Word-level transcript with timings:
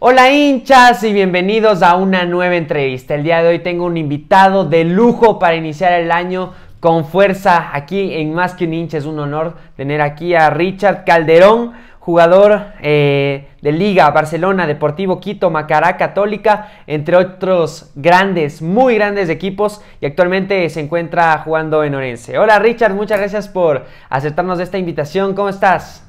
Hola 0.00 0.30
hinchas 0.30 1.02
y 1.02 1.12
bienvenidos 1.12 1.82
a 1.82 1.96
una 1.96 2.24
nueva 2.24 2.54
entrevista. 2.54 3.16
El 3.16 3.24
día 3.24 3.42
de 3.42 3.48
hoy 3.48 3.58
tengo 3.58 3.84
un 3.84 3.96
invitado 3.96 4.64
de 4.64 4.84
lujo 4.84 5.40
para 5.40 5.56
iniciar 5.56 5.92
el 5.94 6.12
año 6.12 6.52
con 6.78 7.04
fuerza 7.04 7.70
aquí 7.72 8.14
en 8.14 8.32
Más 8.32 8.54
que 8.54 8.66
un 8.66 8.74
hincha. 8.74 8.96
Es 8.96 9.06
un 9.06 9.18
honor 9.18 9.56
tener 9.76 10.00
aquí 10.00 10.36
a 10.36 10.50
Richard 10.50 11.02
Calderón, 11.04 11.72
jugador 11.98 12.66
eh, 12.80 13.48
de 13.60 13.72
Liga, 13.72 14.08
Barcelona, 14.12 14.68
Deportivo 14.68 15.18
Quito, 15.18 15.50
Macará 15.50 15.96
Católica, 15.96 16.70
entre 16.86 17.16
otros 17.16 17.90
grandes, 17.96 18.62
muy 18.62 18.94
grandes 18.94 19.28
equipos 19.28 19.82
y 20.00 20.06
actualmente 20.06 20.70
se 20.70 20.78
encuentra 20.78 21.38
jugando 21.38 21.82
en 21.82 21.96
Orense. 21.96 22.38
Hola 22.38 22.60
Richard, 22.60 22.94
muchas 22.94 23.18
gracias 23.18 23.48
por 23.48 23.84
aceptarnos 24.08 24.60
esta 24.60 24.78
invitación. 24.78 25.34
¿Cómo 25.34 25.48
estás? 25.48 26.07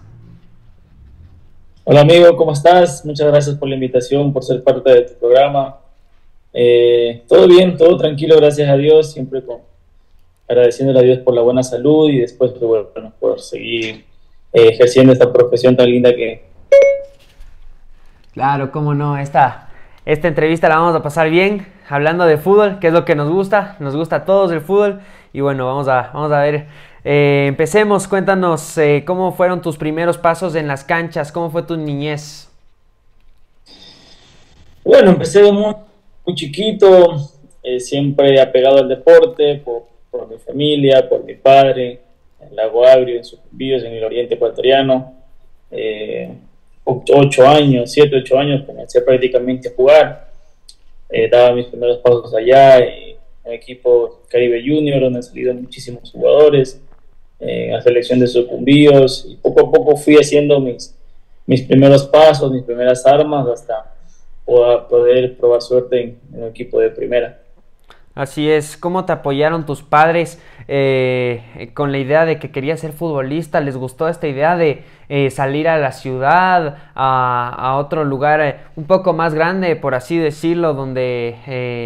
Hola 1.92 2.02
amigo, 2.02 2.38
¿cómo 2.38 2.52
estás? 2.52 3.04
Muchas 3.04 3.26
gracias 3.26 3.56
por 3.56 3.68
la 3.68 3.74
invitación, 3.74 4.32
por 4.32 4.44
ser 4.44 4.64
parte 4.64 4.94
de 4.94 5.02
tu 5.02 5.14
programa. 5.16 5.78
Eh, 6.54 7.24
todo 7.28 7.48
bien, 7.48 7.76
todo 7.78 7.98
tranquilo, 7.98 8.36
gracias 8.38 8.70
a 8.70 8.78
Dios, 8.78 9.12
siempre 9.12 9.44
con, 9.44 9.58
agradeciéndole 10.48 11.00
a 11.00 11.02
Dios 11.02 11.18
por 11.18 11.34
la 11.34 11.42
buena 11.42 11.64
salud 11.64 12.08
y 12.12 12.20
después 12.20 12.54
bueno, 12.60 13.12
por 13.20 13.40
seguir 13.40 14.06
eh, 14.54 14.68
ejerciendo 14.68 15.14
esta 15.14 15.34
profesión 15.34 15.76
tan 15.76 15.90
linda 15.90 16.16
que... 16.16 16.44
Claro, 18.34 18.72
cómo 18.72 18.94
no, 18.94 19.18
esta, 19.18 19.70
esta 20.06 20.28
entrevista 20.28 20.70
la 20.70 20.78
vamos 20.78 20.96
a 20.96 21.02
pasar 21.02 21.32
bien, 21.32 21.66
hablando 21.90 22.28
de 22.28 22.38
fútbol, 22.38 22.78
que 22.78 22.90
es 22.90 22.94
lo 22.94 23.04
que 23.04 23.16
nos 23.16 23.32
gusta, 23.32 23.78
nos 23.80 23.96
gusta 23.96 24.18
a 24.18 24.26
todos 24.26 24.52
el 24.52 24.62
fútbol 24.62 25.02
y 25.34 25.42
bueno, 25.42 25.66
vamos 25.66 25.88
a, 25.88 26.12
vamos 26.14 26.32
a 26.32 26.40
ver 26.42 26.68
eh, 27.04 27.46
empecemos, 27.48 28.08
cuéntanos 28.08 28.78
eh, 28.78 29.04
cómo 29.06 29.32
fueron 29.32 29.62
tus 29.62 29.78
primeros 29.78 30.18
pasos 30.18 30.56
en 30.56 30.68
las 30.68 30.84
canchas, 30.84 31.32
cómo 31.32 31.50
fue 31.50 31.64
tu 31.64 31.78
niñez. 31.78 32.50
Bueno, 34.84 35.12
empecé 35.12 35.50
muy, 35.52 35.76
muy 36.26 36.36
chiquito, 36.36 37.16
eh, 37.64 37.80
siempre 37.80 38.42
apegado 38.42 38.80
al 38.80 38.90
deporte, 38.90 39.62
por, 39.64 39.88
mi 40.30 40.38
familia, 40.38 41.08
por 41.08 41.24
mi 41.24 41.36
padre, 41.36 42.02
en 42.42 42.56
Lago 42.56 42.86
Agrio, 42.86 43.18
en 43.18 43.24
Sucumbíos, 43.24 43.84
en 43.84 43.94
el 43.94 44.04
oriente 44.04 44.36
ecuatoriano. 44.36 45.14
ocho 46.86 47.48
años, 47.48 47.92
siete, 47.92 48.18
ocho 48.18 48.38
años, 48.38 48.66
comencé 48.66 49.02
prácticamente 49.02 49.70
a 49.70 49.72
jugar. 49.74 50.32
daba 51.32 51.54
mis 51.54 51.68
primeros 51.68 52.00
pasos 52.00 52.34
allá, 52.36 52.80
en 52.80 53.16
el 53.46 53.54
equipo 53.54 54.22
Caribe 54.28 54.62
Junior, 54.62 55.00
donde 55.00 55.20
han 55.20 55.24
salido 55.24 55.54
muchísimos 55.54 56.12
jugadores 56.12 56.82
en 57.40 57.74
la 57.74 57.82
selección 57.82 58.20
de 58.20 58.28
sucumbíos 58.28 59.26
y 59.30 59.36
poco 59.36 59.62
a 59.62 59.72
poco 59.72 59.96
fui 59.96 60.16
haciendo 60.16 60.60
mis, 60.60 60.96
mis 61.46 61.62
primeros 61.62 62.06
pasos, 62.06 62.52
mis 62.52 62.64
primeras 62.64 63.06
armas 63.06 63.48
hasta 63.48 63.94
poder 64.46 65.38
probar 65.38 65.62
suerte 65.62 66.02
en, 66.02 66.20
en 66.34 66.44
un 66.44 66.50
equipo 66.50 66.80
de 66.80 66.90
primera. 66.90 67.40
Así 68.20 68.52
es, 68.52 68.76
¿cómo 68.76 69.06
te 69.06 69.14
apoyaron 69.14 69.66
tus 69.66 69.82
padres 69.82 70.42
eh, 70.68 71.72
con 71.74 71.94
la 71.94 72.00
idea 72.00 72.26
de 72.26 72.38
que 72.38 72.52
querías 72.52 72.82
ser 72.82 72.92
futbolista? 72.92 73.62
¿Les 73.62 73.78
gustó 73.78 74.10
esta 74.10 74.28
idea 74.28 74.58
de 74.58 74.84
eh, 75.08 75.30
salir 75.30 75.70
a 75.70 75.78
la 75.78 75.94
ciudad, 75.94 76.80
a, 76.96 77.78
otro 77.80 78.04
lugar 78.04 78.42
eh, 78.42 78.58
un 78.76 78.86
poco 78.88 79.14
más 79.14 79.34
grande, 79.34 79.76
por 79.78 79.96
así 79.96 80.18
decirlo, 80.18 80.74
donde 80.74 81.38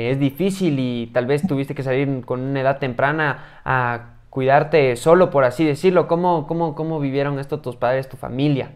es 0.10 0.20
difícil 0.20 0.80
y 0.80 1.12
tal 1.14 1.28
vez 1.28 1.46
tuviste 1.46 1.76
que 1.76 1.84
salir 1.84 2.26
con 2.26 2.40
una 2.40 2.62
edad 2.62 2.80
temprana 2.80 3.62
a 3.64 4.13
cuidarte 4.34 4.96
solo, 4.96 5.30
por 5.30 5.44
así 5.44 5.64
decirlo. 5.64 6.08
¿Cómo, 6.08 6.48
cómo, 6.48 6.74
cómo 6.74 7.00
vivieron 7.00 7.38
esto 7.38 7.60
tus 7.60 7.76
padres, 7.76 8.10
tu 8.10 8.18
familia? 8.18 8.72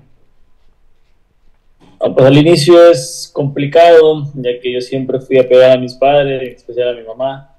Ah, 1.99 2.13
pues 2.13 2.27
al 2.27 2.37
inicio 2.37 2.91
es 2.91 3.31
complicado, 3.33 4.31
ya 4.35 4.59
que 4.61 4.71
yo 4.71 4.81
siempre 4.81 5.19
fui 5.19 5.39
a 5.39 5.49
pegar 5.49 5.71
a 5.71 5.79
mis 5.79 5.95
padres, 5.95 6.43
en 6.43 6.49
especial 6.49 6.89
a 6.89 6.93
mi 6.93 7.07
mamá. 7.07 7.55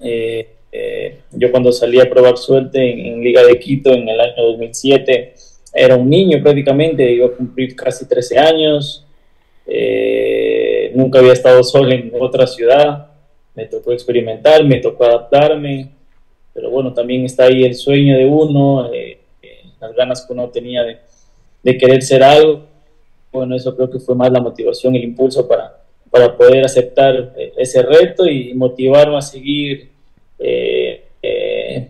Eh, 0.00 0.56
eh, 0.72 1.18
yo 1.30 1.52
cuando 1.52 1.70
salí 1.70 2.00
a 2.00 2.10
probar 2.10 2.36
suerte 2.36 2.80
en, 2.90 3.22
Liga 3.22 3.44
de 3.44 3.60
Quito 3.60 3.92
en 3.92 4.08
el 4.08 4.20
año 4.20 4.42
2007, 4.42 5.34
era 5.72 5.94
un 5.94 6.10
niño 6.10 6.42
prácticamente, 6.42 7.12
iba 7.12 7.26
a 7.26 7.30
cumplir 7.30 7.76
casi 7.76 8.08
13 8.08 8.38
años. 8.40 9.06
Eh, 9.68 10.90
nunca 10.96 11.20
había 11.20 11.34
estado 11.34 11.62
solo 11.62 11.92
en 11.92 12.10
otra 12.18 12.48
ciudad, 12.48 13.06
me 13.54 13.66
tocó 13.66 13.92
experimentar, 13.92 14.64
me 14.64 14.80
tocó 14.80 15.04
adaptarme, 15.04 15.99
pero 16.60 16.70
bueno, 16.70 16.92
también 16.92 17.24
está 17.24 17.44
ahí 17.44 17.64
el 17.64 17.74
sueño 17.74 18.18
de 18.18 18.26
uno, 18.26 18.92
eh, 18.92 19.18
eh, 19.42 19.62
las 19.80 19.94
ganas 19.94 20.26
que 20.26 20.32
uno 20.34 20.50
tenía 20.50 20.84
de, 20.84 21.78
querer 21.78 22.02
ser 22.02 22.22
algo. 22.22 22.66
Bueno, 23.32 23.56
eso 23.56 23.74
creo 23.74 23.88
que 23.88 23.98
fue 23.98 24.14
más 24.14 24.30
la 24.30 24.40
motivación, 24.40 24.94
el 24.94 25.04
impulso 25.04 25.48
para, 25.48 25.80
para 26.10 26.36
poder 26.36 26.62
aceptar 26.66 27.32
eh, 27.38 27.54
ese 27.56 27.80
reto 27.80 28.26
y 28.26 28.52
motivarme 28.52 29.16
a 29.16 29.22
seguir 29.22 29.88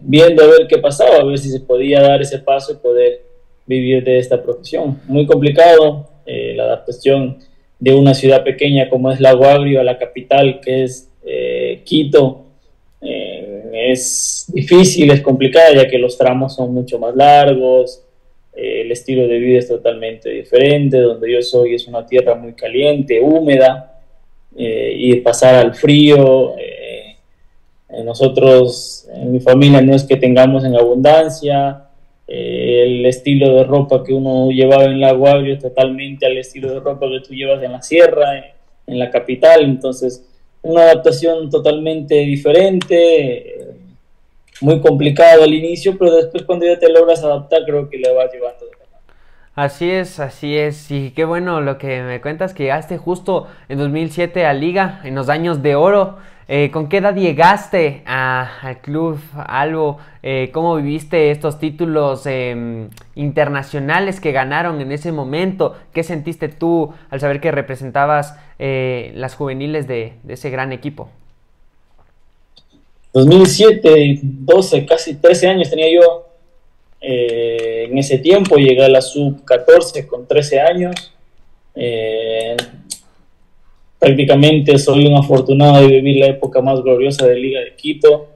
viendo 0.03 0.42
a 0.42 0.47
ver 0.47 0.66
qué 0.69 0.78
pasaba, 0.78 1.16
a 1.16 1.25
ver 1.25 1.38
si 1.38 1.50
se 1.50 1.60
podía 1.60 2.00
dar 2.00 2.20
ese 2.20 2.38
paso 2.38 2.72
y 2.72 2.76
poder 2.76 3.22
vivir 3.66 4.04
de 4.04 4.19
esta 4.19 4.41
profesión. 4.41 5.00
Muy 5.06 5.26
complicado 5.26 6.08
la 6.26 6.64
adaptación 6.64 7.38
de 7.78 7.94
una 7.94 8.14
ciudad 8.14 8.44
pequeña 8.44 8.88
como 8.88 9.10
es 9.10 9.20
Lago 9.20 9.44
Agrio 9.44 9.81
a 9.81 9.84
la 9.84 9.98
capital 9.98 10.60
que 10.60 10.84
es 10.84 11.08
Quito 11.84 12.47
es 13.88 14.46
difícil, 14.52 15.10
es 15.10 15.20
complicada, 15.20 15.74
ya 15.74 15.88
que 15.88 15.98
los 15.98 16.18
tramos 16.18 16.54
son 16.54 16.74
mucho 16.74 16.98
más 16.98 17.14
largos, 17.14 18.02
eh, 18.54 18.82
el 18.82 18.92
estilo 18.92 19.26
de 19.26 19.38
vida 19.38 19.58
es 19.58 19.68
totalmente 19.68 20.28
diferente, 20.30 20.98
donde 20.98 21.32
yo 21.32 21.42
soy 21.42 21.74
es 21.74 21.86
una 21.86 22.04
tierra 22.04 22.34
muy 22.34 22.52
caliente, 22.52 23.20
húmeda, 23.20 24.00
eh, 24.56 24.92
y 24.96 25.16
pasar 25.16 25.54
al 25.54 25.74
frío, 25.74 26.56
eh, 26.58 27.16
nosotros 28.04 29.08
en 29.12 29.32
mi 29.32 29.40
familia 29.40 29.80
no 29.80 29.94
es 29.94 30.04
que 30.04 30.16
tengamos 30.16 30.64
en 30.64 30.76
abundancia, 30.76 31.86
el 32.26 33.04
estilo 33.06 33.56
de 33.56 33.64
ropa 33.64 34.04
que 34.04 34.12
uno 34.12 34.50
llevaba 34.50 34.84
en 34.84 35.00
la 35.00 35.12
Guavio 35.12 35.54
es 35.54 35.60
totalmente 35.60 36.24
al 36.24 36.38
estilo 36.38 36.72
de 36.72 36.78
ropa 36.78 37.08
que 37.08 37.26
tú 37.26 37.34
llevas 37.34 37.60
en 37.64 37.72
la 37.72 37.82
sierra, 37.82 38.54
en 38.86 38.98
la 38.98 39.10
capital, 39.10 39.64
entonces 39.64 40.24
una 40.62 40.82
adaptación 40.82 41.50
totalmente 41.50 42.14
diferente, 42.14 43.69
muy 44.60 44.81
complicado 44.81 45.44
al 45.44 45.54
inicio, 45.54 45.97
pero 45.98 46.15
después 46.15 46.44
cuando 46.44 46.66
ya 46.66 46.78
te 46.78 46.91
logras 46.91 47.22
adaptar 47.22 47.65
creo 47.65 47.88
que 47.88 47.98
le 47.98 48.12
vas 48.12 48.32
llevando 48.32 48.66
Así 49.56 49.91
es, 49.91 50.21
así 50.21 50.56
es. 50.56 50.91
Y 50.91 51.10
qué 51.10 51.25
bueno 51.25 51.60
lo 51.60 51.76
que 51.76 52.03
me 52.03 52.21
cuentas 52.21 52.54
que 52.54 52.62
llegaste 52.62 52.97
justo 52.99 53.49
en 53.69 53.78
2007 53.78 54.47
a 54.47 54.54
Liga, 54.54 55.00
en 55.04 55.15
los 55.15 55.28
años 55.28 55.60
de 55.60 55.75
oro. 55.75 56.19
Eh, 56.49 56.70
¿Con 56.72 56.88
qué 56.88 56.99
edad 56.99 57.15
llegaste 57.15 58.03
al 58.06 58.81
club 58.81 59.20
Albo? 59.37 59.99
Eh, 60.22 60.50
¿Cómo 60.53 60.76
viviste 60.76 61.31
estos 61.31 61.59
títulos 61.59 62.26
em, 62.26 62.91
internacionales 63.15 64.20
que 64.20 64.32
ganaron 64.32 64.81
en 64.81 64.93
ese 64.93 65.12
momento? 65.12 65.76
¿Qué 65.93 66.04
sentiste 66.04 66.49
tú 66.49 66.94
al 67.10 67.20
saber 67.20 67.41
que 67.41 67.50
representabas 67.53 68.37
eh, 68.59 69.12
las 69.15 69.34
juveniles 69.34 69.87
de 69.87 70.15
ese 70.26 70.50
gran 70.50 70.72
equipo? 70.72 71.10
2007, 73.12 74.21
12, 74.22 74.87
casi 74.87 75.16
13 75.16 75.48
años 75.48 75.71
tenía 75.71 75.93
yo. 75.93 76.26
Eh, 77.00 77.88
en 77.91 77.98
ese 77.98 78.19
tiempo 78.19 78.56
llegué 78.56 78.84
a 78.84 78.88
la 78.88 79.00
sub-14 79.00 80.06
con 80.06 80.26
13 80.26 80.60
años. 80.60 81.12
Eh, 81.75 82.56
prácticamente 83.99 84.78
soy 84.78 85.06
un 85.06 85.16
afortunado 85.16 85.81
de 85.81 85.88
vivir 85.88 86.19
la 86.19 86.26
época 86.26 86.60
más 86.60 86.81
gloriosa 86.82 87.26
de 87.26 87.37
Liga 87.37 87.60
de 87.60 87.75
Quito, 87.75 88.28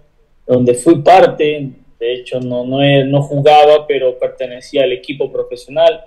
donde 0.47 0.75
fui 0.75 1.03
parte. 1.03 1.71
De 2.01 2.13
hecho, 2.13 2.41
no, 2.41 2.65
no, 2.65 2.81
no 3.05 3.23
jugaba, 3.23 3.87
pero 3.87 4.19
pertenecía 4.19 4.83
al 4.83 4.93
equipo 4.93 5.31
profesional. 5.31 6.05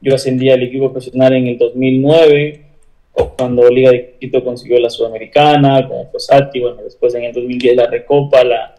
Yo 0.00 0.14
ascendí 0.14 0.50
al 0.50 0.62
equipo 0.62 0.92
profesional 0.92 1.32
en 1.34 1.46
el 1.46 1.58
2009 1.58 2.71
cuando 3.12 3.68
Liga 3.68 3.90
de 3.90 4.16
Quito 4.18 4.42
consiguió 4.42 4.78
la 4.78 4.90
Sudamericana, 4.90 5.86
como 5.86 6.10
Fosati, 6.10 6.60
bueno, 6.60 6.82
después 6.82 7.14
en 7.14 7.24
el 7.24 7.32
2010 7.32 7.76
la 7.76 7.86
Recopa, 7.86 8.42
la 8.42 8.74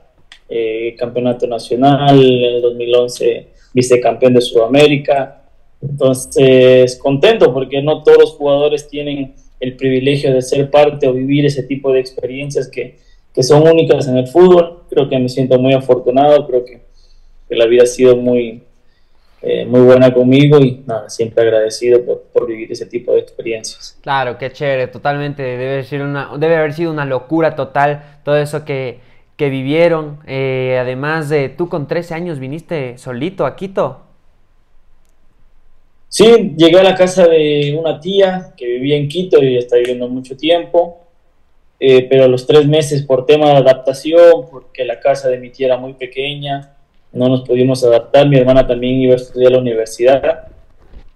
eh, 0.49 0.95
Campeonato 0.97 1.47
Nacional, 1.47 2.19
en 2.19 2.55
el 2.55 2.61
2011 2.61 3.47
vicecampeón 3.73 4.33
de 4.33 4.41
Sudamérica. 4.41 5.43
Entonces, 5.81 6.97
contento 6.97 7.53
porque 7.53 7.81
no 7.81 8.03
todos 8.03 8.17
los 8.19 8.31
jugadores 8.33 8.87
tienen 8.87 9.33
el 9.59 9.75
privilegio 9.75 10.33
de 10.33 10.41
ser 10.41 10.69
parte 10.69 11.07
o 11.07 11.13
vivir 11.13 11.45
ese 11.45 11.63
tipo 11.63 11.91
de 11.91 11.99
experiencias 11.99 12.69
que, 12.69 12.97
que 13.33 13.43
son 13.43 13.67
únicas 13.67 14.07
en 14.07 14.17
el 14.17 14.27
fútbol. 14.27 14.83
Creo 14.89 15.09
que 15.09 15.19
me 15.19 15.29
siento 15.29 15.59
muy 15.59 15.73
afortunado, 15.73 16.47
creo 16.47 16.63
que, 16.63 16.81
que 17.49 17.55
la 17.55 17.65
vida 17.65 17.83
ha 17.83 17.87
sido 17.87 18.15
muy, 18.15 18.63
eh, 19.45 19.65
muy 19.65 19.81
buena 19.81 20.13
conmigo 20.13 20.57
y 20.59 20.83
nada, 20.87 21.09
siempre 21.09 21.43
agradecido 21.43 22.01
por, 22.31 22.47
vivir 22.47 22.71
ese 22.71 22.85
tipo 22.85 23.13
de 23.13 23.19
experiencias. 23.19 23.99
Claro, 24.01 24.37
qué 24.37 24.49
chévere, 24.53 24.87
totalmente, 24.87 25.43
debe, 25.43 25.83
ser 25.83 26.01
una, 26.01 26.31
debe 26.37 26.55
haber 26.55 26.71
sido 26.71 26.91
una 26.91 27.03
locura 27.03 27.53
total 27.53 28.21
todo 28.23 28.37
eso 28.37 28.63
que, 28.63 28.99
que 29.35 29.49
vivieron. 29.49 30.19
Eh, 30.27 30.77
además 30.79 31.27
de 31.27 31.49
tú 31.49 31.67
con 31.67 31.89
13 31.89 32.13
años 32.13 32.39
viniste 32.39 32.97
solito 32.97 33.45
a 33.45 33.57
Quito. 33.57 34.03
Sí, 36.07 36.53
llegué 36.55 36.79
a 36.79 36.83
la 36.83 36.95
casa 36.95 37.27
de 37.27 37.75
una 37.77 37.99
tía 37.99 38.53
que 38.55 38.65
vivía 38.65 38.95
en 38.95 39.09
Quito 39.09 39.43
y 39.43 39.57
está 39.57 39.75
viviendo 39.75 40.07
mucho 40.07 40.37
tiempo, 40.37 41.01
eh, 41.81 42.07
pero 42.09 42.23
a 42.23 42.27
los 42.29 42.47
tres 42.47 42.65
meses 42.65 43.03
por 43.03 43.25
tema 43.25 43.47
de 43.47 43.57
adaptación, 43.57 44.45
porque 44.49 44.85
la 44.85 45.01
casa 45.01 45.27
de 45.27 45.37
mi 45.37 45.49
tía 45.49 45.65
era 45.65 45.77
muy 45.77 45.95
pequeña, 45.95 46.72
no 47.13 47.29
nos 47.29 47.41
pudimos 47.41 47.83
adaptar, 47.83 48.27
mi 48.27 48.37
hermana 48.37 48.67
también 48.67 48.95
iba 48.95 49.13
a 49.13 49.17
estudiar 49.17 49.51
a 49.51 49.55
la 49.55 49.61
universidad, 49.61 50.47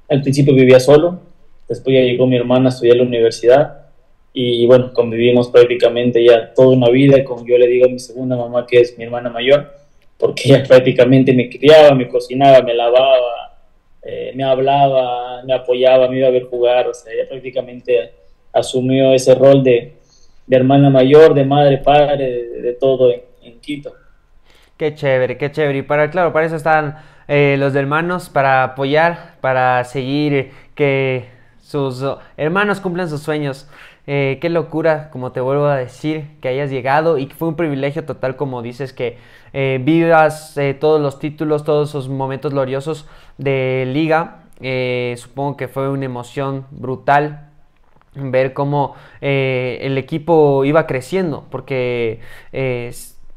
al 0.09 0.21
principio 0.21 0.53
vivía 0.53 0.79
solo, 0.79 1.19
después 1.67 1.95
ya 1.95 2.01
llegó 2.01 2.27
mi 2.27 2.37
hermana 2.37 2.67
a 2.67 2.69
estudiar 2.69 2.95
a 2.95 2.99
la 2.99 3.05
universidad. 3.05 3.77
Y 4.39 4.67
bueno, 4.67 4.93
convivimos 4.93 5.49
prácticamente 5.49 6.23
ya 6.23 6.53
toda 6.53 6.77
una 6.77 6.89
vida, 6.89 7.23
como 7.23 7.43
yo 7.43 7.57
le 7.57 7.65
digo 7.65 7.87
a 7.87 7.89
mi 7.89 7.97
segunda 7.97 8.37
mamá 8.37 8.67
que 8.67 8.79
es 8.81 8.95
mi 8.95 9.03
hermana 9.03 9.31
mayor, 9.31 9.73
porque 10.19 10.43
ella 10.45 10.63
prácticamente 10.63 11.33
me 11.33 11.49
criaba, 11.49 11.95
me 11.95 12.07
cocinaba, 12.07 12.61
me 12.61 12.75
lavaba, 12.75 13.57
eh, 14.03 14.31
me 14.35 14.43
hablaba, 14.43 15.41
me 15.43 15.53
apoyaba, 15.53 16.07
me 16.07 16.19
iba 16.19 16.27
a 16.27 16.31
ver 16.31 16.43
jugar, 16.43 16.87
o 16.87 16.93
sea, 16.93 17.11
ella 17.11 17.27
prácticamente 17.27 18.11
asumió 18.53 19.13
ese 19.13 19.35
rol 19.35 19.63
de, 19.63 19.93
hermana 20.49 20.89
mayor, 20.89 21.33
de 21.33 21.43
madre, 21.43 21.79
padre, 21.79 22.31
de, 22.61 22.73
todo 22.73 23.11
en, 23.11 23.59
Quito. 23.59 23.91
Qué 24.77 24.93
chévere, 24.93 25.37
qué 25.37 25.51
chévere. 25.51 25.79
Y 25.79 25.81
para, 25.81 26.11
claro, 26.11 26.31
para 26.31 26.45
eso 26.45 26.55
están 26.55 26.97
eh, 27.27 27.55
los 27.57 27.73
hermanos, 27.75 28.29
para 28.29 28.63
apoyar, 28.63 29.35
para 29.41 29.83
seguir 29.83 30.51
que 30.75 31.27
sus 31.59 32.05
hermanos 32.37 32.79
cumplan 32.79 33.09
sus 33.09 33.21
sueños. 33.21 33.67
Eh, 34.05 34.37
qué 34.39 34.49
locura, 34.49 35.09
como 35.09 35.31
te 35.31 35.41
vuelvo 35.41 35.65
a 35.65 35.75
decir, 35.75 36.27
que 36.41 36.49
hayas 36.49 36.69
llegado 36.69 37.17
y 37.17 37.25
que 37.25 37.33
fue 37.33 37.47
un 37.47 37.55
privilegio 37.55 38.05
total, 38.05 38.35
como 38.35 38.61
dices, 38.61 38.93
que 38.93 39.17
eh, 39.51 39.79
vivas 39.83 40.55
todos 40.79 41.01
los 41.01 41.19
títulos, 41.19 41.63
todos 41.63 41.89
esos 41.89 42.07
momentos 42.07 42.53
gloriosos 42.53 43.07
de 43.37 43.85
liga. 43.87 44.43
supongo 45.17 45.57
que 45.57 45.67
fue 45.67 45.89
una 45.89 46.05
emoción 46.05 46.65
brutal 46.69 47.49
ver 48.13 48.53
cómo 48.53 48.95
el 49.21 49.97
equipo 49.97 50.63
iba 50.65 50.87
creciendo, 50.87 51.45
porque 51.49 52.21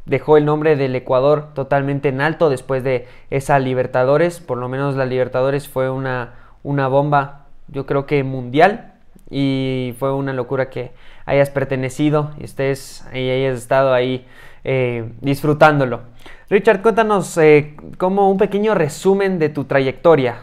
dejó 0.07 0.37
el 0.37 0.45
nombre 0.45 0.77
del 0.77 0.95
Ecuador 0.95 1.49
totalmente 1.55 2.09
en 2.09 2.21
alto 2.21 2.51
después 2.51 2.83
de 2.83 3.07
esa 3.31 3.59
Libertadores, 3.59 4.41
por 4.41 4.59
lo 4.59 4.69
menos 4.69 4.97
la 4.97 5.07
Libertadores 5.07 5.69
fue 5.69 5.91
una, 5.91 6.35
una 6.63 6.89
bomba, 6.89 7.47
yo 7.69 7.87
creo 7.87 8.07
que 8.07 8.25
mundial, 8.25 8.95
y 9.31 9.95
fue 9.99 10.13
una 10.13 10.33
locura 10.33 10.71
que 10.71 10.91
hayas 11.25 11.51
pertenecido 11.51 12.33
y 12.41 12.45
estés 12.45 13.05
y 13.15 13.31
hayas 13.31 13.59
estado 13.59 13.95
ahí 13.95 14.27
eh, 14.65 15.09
disfrutándolo. 15.21 16.01
Richard, 16.49 16.83
cuéntanos 16.83 17.39
eh, 17.39 17.77
como 17.97 18.29
un 18.29 18.37
pequeño 18.37 18.75
resumen 18.75 19.39
de 19.39 19.49
tu 19.49 19.65
trayectoria. 19.65 20.43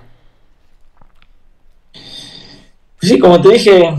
Sí, 3.02 3.20
como 3.20 3.42
te 3.42 3.50
dije, 3.50 3.94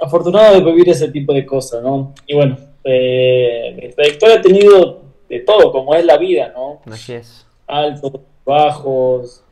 afortunado 0.00 0.54
de 0.54 0.64
vivir 0.64 0.88
ese 0.88 1.08
tipo 1.08 1.32
de 1.34 1.44
cosas, 1.44 1.82
¿no? 1.82 2.14
Y 2.26 2.34
bueno, 2.34 2.56
eh, 2.84 3.76
mi 3.80 3.88
trayectoria 3.90 4.36
ha 4.36 4.42
tenido 4.42 5.02
de 5.28 5.40
todo, 5.40 5.72
como 5.72 5.94
es 5.94 6.04
la 6.04 6.16
vida, 6.16 6.52
¿no? 6.54 6.80
Así 6.86 7.14
es. 7.14 7.46
Altos, 7.66 8.12
bajos, 8.44 9.44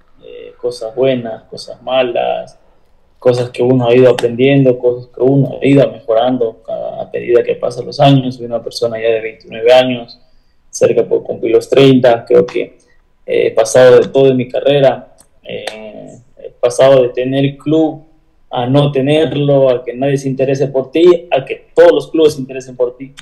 cosas 0.58 0.94
buenas, 0.94 1.44
cosas 1.44 1.80
malas, 1.82 2.58
cosas 3.18 3.50
que 3.50 3.62
uno 3.62 3.88
ha 3.88 3.94
ido 3.94 4.10
aprendiendo, 4.10 4.78
cosas 4.78 5.10
que 5.14 5.22
uno 5.22 5.58
ha 5.60 5.66
ido 5.66 5.90
mejorando 5.90 6.62
a 6.68 7.08
medida 7.12 7.42
que 7.42 7.54
pasan 7.54 7.86
los 7.86 7.98
años. 8.00 8.36
Soy 8.36 8.46
una 8.46 8.62
persona 8.62 9.00
ya 9.00 9.08
de 9.08 9.20
29 9.20 9.72
años, 9.72 10.20
cerca 10.70 11.04
por 11.04 11.22
cumplir 11.22 11.54
los 11.54 11.68
30, 11.68 12.24
creo 12.24 12.46
que 12.46 12.78
he 13.26 13.50
pasado 13.52 14.00
de 14.00 14.08
todo 14.08 14.28
en 14.28 14.36
mi 14.36 14.48
carrera, 14.48 15.14
eh, 15.42 16.18
he 16.38 16.50
pasado 16.50 17.02
de 17.02 17.08
tener 17.10 17.56
club 17.56 18.04
a 18.50 18.66
no 18.66 18.90
tenerlo, 18.92 19.68
a 19.68 19.84
que 19.84 19.94
nadie 19.94 20.16
se 20.16 20.28
interese 20.28 20.68
por 20.68 20.90
ti, 20.90 21.28
a 21.30 21.44
que 21.44 21.66
todos 21.74 21.92
los 21.92 22.10
clubes 22.10 22.34
se 22.34 22.40
interesen 22.40 22.76
por 22.76 22.96
ti. 22.96 23.12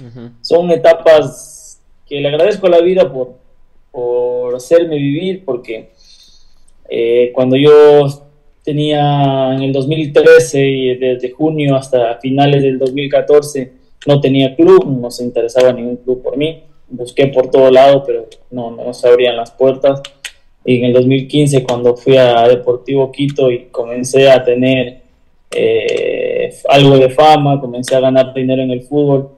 Son 0.41 0.71
etapas 0.71 1.83
que 2.07 2.21
le 2.21 2.29
agradezco 2.29 2.67
a 2.67 2.71
la 2.71 2.81
vida 2.81 3.13
por, 3.13 3.35
por 3.91 4.55
hacerme 4.55 4.97
vivir, 4.97 5.45
porque 5.45 5.91
eh, 6.89 7.33
cuando 7.35 7.57
yo 7.57 8.07
tenía 8.63 9.55
en 9.55 9.63
el 9.63 9.73
2013 9.73 10.67
y 10.67 10.97
desde 10.97 11.31
junio 11.31 11.77
hasta 11.77 12.19
finales 12.19 12.63
del 12.63 12.79
2014 12.79 13.73
no 14.07 14.21
tenía 14.21 14.55
club, 14.55 14.87
no 14.87 15.11
se 15.11 15.25
interesaba 15.25 15.73
ningún 15.73 15.97
club 15.97 16.23
por 16.23 16.37
mí. 16.37 16.63
Busqué 16.89 17.27
por 17.27 17.51
todo 17.51 17.71
lado, 17.71 18.05
pero 18.07 18.29
no, 18.51 18.71
no 18.71 18.95
se 18.95 19.09
abrían 19.09 19.37
las 19.37 19.51
puertas. 19.51 20.01
Y 20.65 20.79
en 20.79 20.85
el 20.87 20.93
2015, 20.93 21.65
cuando 21.65 21.97
fui 21.97 22.17
a 22.17 22.47
Deportivo 22.49 23.11
Quito 23.11 23.51
y 23.51 23.67
comencé 23.67 24.31
a 24.31 24.45
tener 24.45 25.06
eh, 25.57 26.55
algo 26.69 26.99
de 26.99 27.11
fama, 27.11 27.61
comencé 27.61 27.97
a 27.97 28.01
ganar 28.01 28.35
dinero 28.35 28.63
en 28.63 28.71
el 28.71 28.83
fútbol, 28.83 29.31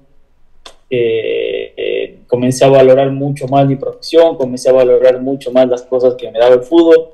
eh, 0.91 1.75
eh, 1.77 2.19
comencé 2.27 2.65
a 2.65 2.69
valorar 2.69 3.11
mucho 3.11 3.47
más 3.47 3.67
mi 3.67 3.77
profesión, 3.77 4.37
comencé 4.37 4.71
a 4.71 4.73
valorar 4.73 5.21
mucho 5.21 5.53
más 5.53 5.69
las 5.69 5.83
cosas 5.83 6.15
que 6.15 6.31
me 6.31 6.39
daba 6.39 6.55
el 6.55 6.63
fútbol 6.63 7.11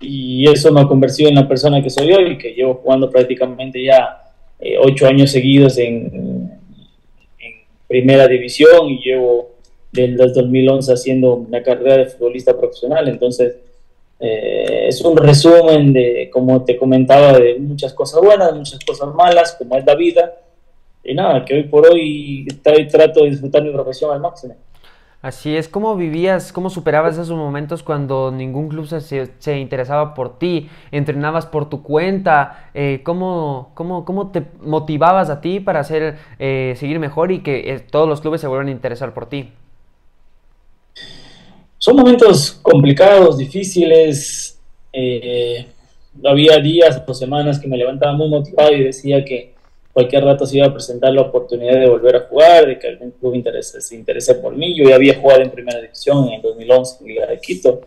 y 0.00 0.48
eso 0.48 0.72
me 0.72 0.80
ha 0.80 0.86
convertido 0.86 1.28
en 1.28 1.34
la 1.34 1.46
persona 1.46 1.82
que 1.82 1.90
soy 1.90 2.12
hoy, 2.12 2.38
que 2.38 2.54
llevo 2.54 2.74
jugando 2.74 3.10
prácticamente 3.10 3.82
ya 3.82 4.32
eh, 4.58 4.76
ocho 4.78 5.06
años 5.06 5.30
seguidos 5.30 5.78
en, 5.78 6.52
primera 7.86 8.26
división 8.26 8.88
y 8.88 8.98
llevo 9.04 9.50
desde 9.92 10.24
el 10.24 10.32
2011 10.32 10.92
haciendo 10.92 11.34
una 11.34 11.62
carrera 11.62 11.98
de 11.98 12.06
futbolista 12.06 12.58
profesional. 12.58 13.06
Entonces, 13.08 13.56
eh, 14.26 14.88
es 14.88 15.02
un 15.02 15.16
resumen 15.18 15.92
de, 15.92 16.30
como 16.32 16.64
te 16.64 16.78
comentaba, 16.78 17.34
de 17.34 17.58
muchas 17.58 17.92
cosas 17.92 18.22
buenas, 18.22 18.54
muchas 18.54 18.82
cosas 18.82 19.14
malas, 19.14 19.54
como 19.58 19.76
es 19.76 19.84
la 19.84 19.94
vida. 19.94 20.32
Y 21.04 21.14
nada, 21.14 21.44
que 21.44 21.54
hoy 21.54 21.62
por 21.64 21.86
hoy 21.86 22.46
trato 22.90 23.22
de 23.22 23.30
disfrutar 23.30 23.62
mi 23.62 23.70
profesión 23.70 24.12
al 24.12 24.20
máximo. 24.20 24.56
Así 25.20 25.54
es, 25.54 25.68
¿cómo 25.68 25.94
vivías, 25.96 26.52
cómo 26.52 26.70
superabas 26.70 27.14
esos 27.14 27.36
momentos 27.36 27.82
cuando 27.82 28.30
ningún 28.30 28.68
club 28.68 28.86
se, 28.86 29.58
interesaba 29.58 30.14
por 30.14 30.38
ti, 30.38 30.70
entrenabas 30.90 31.44
por 31.44 31.68
tu 31.68 31.82
cuenta? 31.82 32.70
Eh, 32.72 33.02
¿cómo, 33.04 33.72
cómo, 33.74 34.06
cómo, 34.06 34.30
te 34.30 34.42
motivabas 34.62 35.28
a 35.28 35.42
ti 35.42 35.60
para 35.60 35.80
hacer, 35.80 36.16
eh, 36.38 36.74
seguir 36.76 36.98
mejor 36.98 37.30
y 37.30 37.42
que 37.42 37.74
eh, 37.74 37.80
todos 37.80 38.08
los 38.08 38.22
clubes 38.22 38.40
se 38.40 38.46
vuelvan 38.46 38.68
a 38.68 38.70
interesar 38.70 39.12
por 39.12 39.26
ti? 39.26 39.52
Son 41.84 41.96
momentos 41.96 42.52
complicados, 42.62 43.36
difíciles. 43.36 44.58
había 46.24 46.56
días 46.56 47.02
o 47.06 47.12
semanas 47.12 47.60
que 47.60 47.68
me 47.68 47.76
levantaba 47.76 48.14
muy 48.14 48.26
motivado 48.30 48.72
y 48.72 48.84
decía 48.84 49.22
que 49.22 49.52
cualquier 49.92 50.24
rato 50.24 50.46
se 50.46 50.56
iba 50.56 50.66
a 50.66 50.72
presentar 50.72 51.12
la 51.12 51.20
oportunidad 51.20 51.78
de 51.78 51.90
volver 51.90 52.16
a 52.16 52.20
jugar, 52.20 52.66
de 52.66 52.78
que 52.78 52.88
algún 52.88 53.10
club 53.10 53.34
se 53.60 53.96
interese 53.96 54.34
por 54.36 54.56
mí. 54.56 54.74
Yo 54.74 54.88
ya 54.88 54.94
había 54.94 55.20
jugado 55.20 55.42
en 55.42 55.50
primera 55.50 55.78
división 55.78 56.26
en 56.28 56.34
el 56.36 56.40
2011 56.40 56.96
en 57.00 57.06
Liga 57.06 57.26
de 57.26 57.38
Quito. 57.38 57.82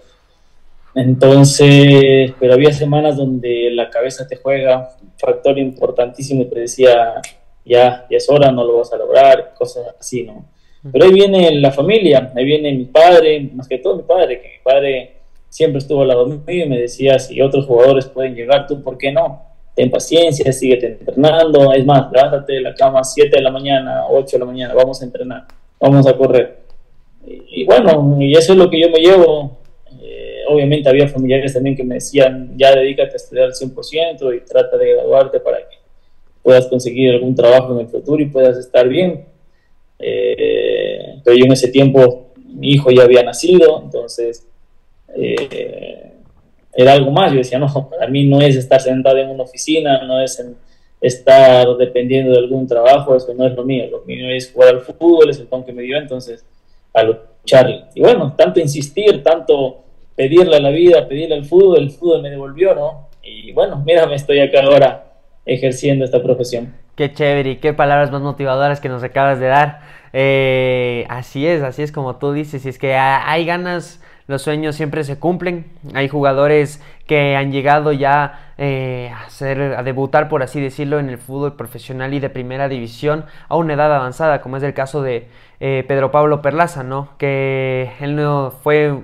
Entonces, 0.94 2.34
pero 2.40 2.54
había 2.54 2.74
semanas 2.74 3.18
donde 3.18 3.72
la 3.72 3.90
cabeza 3.90 4.28
te 4.28 4.36
juega 4.36 4.92
factor 5.18 5.58
importantísimo 5.58 6.44
y 6.44 6.46
te 6.46 6.60
decía, 6.60 7.20
ya, 7.66 8.06
ya 8.08 8.18
es 8.18 8.30
hora, 8.30 8.52
no 8.52 8.64
lo 8.64 8.78
vas 8.78 8.94
a 8.94 8.98
lograr, 8.98 9.56
cosas 9.58 9.88
así, 10.00 10.22
¿no? 10.22 10.46
Pero 10.92 11.06
ahí 11.06 11.14
viene 11.14 11.52
la 11.60 11.72
familia, 11.72 12.32
ahí 12.36 12.46
viene 12.46 12.74
mi 12.74 12.86
padre, 12.86 13.50
más 13.54 13.68
que 13.68 13.80
todo 13.80 13.98
mi 13.98 14.04
padre, 14.04 14.42
que 14.42 14.48
mi 14.48 14.64
padre 14.64 15.12
siempre 15.50 15.80
estuvo 15.80 16.02
al 16.02 16.10
lado 16.10 16.26
mío 16.26 16.66
y 16.66 16.70
me 16.70 16.80
decía, 16.80 17.18
si 17.20 17.42
otros 17.42 17.66
jugadores 17.66 18.06
pueden 18.06 18.36
llegar, 18.36 18.68
tú, 18.68 18.82
¿por 18.82 18.98
qué 18.98 19.12
no? 19.12 19.48
ten 19.78 19.92
paciencia, 19.92 20.52
sigue 20.52 20.84
entrenando, 20.84 21.72
es 21.72 21.86
más, 21.86 22.12
levántate 22.12 22.54
de 22.54 22.62
la 22.62 22.74
cama 22.74 23.02
a 23.02 23.04
7 23.04 23.30
de 23.38 23.44
la 23.44 23.52
mañana, 23.52 24.08
8 24.10 24.38
de 24.38 24.40
la 24.40 24.46
mañana, 24.46 24.74
vamos 24.74 25.00
a 25.00 25.06
entrenar, 25.06 25.46
vamos 25.80 26.08
a 26.08 26.18
correr. 26.18 26.58
Y, 27.28 27.64
bueno, 27.64 28.18
y 28.20 28.34
eso 28.34 28.54
es 28.54 28.58
lo 28.58 28.72
que 28.72 28.82
yo 28.82 28.90
me 28.90 29.00
llevo. 29.00 29.60
Eh, 30.02 30.42
obviamente 30.48 30.90
había 30.90 31.08
familiares 31.08 31.54
también 31.54 31.76
que 31.76 31.84
me 31.84 31.96
decían, 31.96 32.58
ya 32.58 32.74
dedícate 32.74 33.14
a 33.14 33.16
estudiar 33.18 33.46
al 33.46 33.54
100% 33.54 34.36
y 34.36 34.46
trata 34.46 34.78
de 34.78 34.94
graduarte 34.94 35.40
para 35.42 35.58
que 35.58 35.78
puedas 36.42 36.66
conseguir 36.66 37.14
algún 37.14 37.36
trabajo 37.36 37.74
en 37.74 37.82
el 37.82 37.88
futuro 37.88 38.20
y 38.20 38.26
puedas 38.26 38.58
estar 38.58 38.88
bien. 38.88 39.26
Eh, 40.00 41.22
pero 41.24 41.38
yo 41.38 41.46
en 41.46 41.52
ese 41.52 41.70
tiempo, 41.70 42.34
mi 42.36 42.72
hijo 42.72 42.92
ya 42.92 43.04
había 43.04 43.24
nacido, 43.24 43.82
entonces... 43.84 44.48
Eh, 45.16 46.08
era 46.78 46.94
algo 46.94 47.12
más. 47.12 47.32
Yo 47.32 47.40
decía, 47.40 47.58
no, 47.58 47.90
para 47.90 48.08
mí 48.08 48.26
no 48.26 48.40
es 48.40 48.56
estar 48.56 48.80
sentado 48.80 49.18
en 49.18 49.30
una 49.30 49.44
oficina, 49.44 50.04
no 50.04 50.22
es 50.22 50.42
estar 51.02 51.68
dependiendo 51.76 52.32
de 52.32 52.38
algún 52.38 52.68
trabajo, 52.68 53.16
eso 53.16 53.34
no 53.34 53.46
es 53.48 53.56
lo 53.56 53.64
mío. 53.66 53.88
Lo 53.90 54.04
mío 54.06 54.30
es 54.30 54.52
jugar 54.54 54.76
al 54.76 54.82
fútbol, 54.82 55.30
es 55.30 55.40
el 55.40 55.48
ton 55.48 55.66
que 55.66 55.74
me 55.74 55.82
dio, 55.82 55.98
entonces 55.98 56.46
a 56.94 57.04
luchar. 57.04 57.90
Y 57.96 58.02
bueno, 58.02 58.34
tanto 58.38 58.60
insistir, 58.60 59.24
tanto 59.24 59.84
pedirle 60.16 60.56
a 60.56 60.60
la 60.60 60.70
vida, 60.70 61.08
pedirle 61.08 61.36
al 61.36 61.46
fútbol, 61.46 61.80
el 61.80 61.90
fútbol 61.90 62.22
me 62.22 62.30
devolvió, 62.30 62.76
¿no? 62.76 63.10
Y 63.24 63.52
bueno, 63.52 63.84
mírame, 63.84 64.16
estoy 64.16 64.40
acá 64.40 64.62
ahora 64.64 65.14
ejerciendo 65.46 66.06
esta 66.06 66.22
profesión. 66.22 66.76
Qué 66.98 67.14
chévere 67.14 67.52
y 67.52 67.56
qué 67.58 67.74
palabras 67.74 68.12
más 68.12 68.22
motivadoras 68.22 68.82
que 68.82 68.90
nos 68.90 69.04
acabas 69.04 69.40
de 69.40 69.48
dar. 69.48 69.80
Eh, 70.12 71.06
así 71.10 71.48
es, 71.48 71.64
así 71.64 71.84
es 71.84 71.94
como 71.94 72.18
tú 72.18 72.34
dices, 72.34 72.64
si 72.64 72.70
es 72.70 72.78
que 72.78 72.96
hay 72.96 73.46
ganas 73.46 74.02
los 74.28 74.42
sueños 74.42 74.76
siempre 74.76 75.04
se 75.06 75.18
cumplen. 75.18 75.66
Hay 75.94 76.10
jugadores 76.10 76.84
que 77.06 77.36
han 77.38 77.52
llegado 77.52 77.94
ya 77.94 78.52
eh, 78.58 79.12
a, 79.16 79.30
ser, 79.30 79.62
a 79.62 79.84
debutar, 79.84 80.28
por 80.28 80.44
así 80.44 80.60
decirlo, 80.60 81.00
en 81.00 81.10
el 81.10 81.18
fútbol 81.18 81.56
profesional 81.56 82.14
y 82.14 82.20
de 82.20 82.30
primera 82.30 82.68
división 82.68 83.26
a 83.48 83.56
una 83.56 83.74
edad 83.74 83.94
avanzada, 83.94 84.42
como 84.42 84.58
es 84.58 84.64
el 84.64 84.74
caso 84.74 85.02
de 85.02 85.30
eh, 85.62 85.86
Pedro 85.88 86.12
Pablo 86.12 86.42
Perlaza, 86.42 86.84
¿no? 86.84 87.10
Que 87.18 87.94
él 88.02 88.16
no 88.16 88.52
fue... 88.52 89.00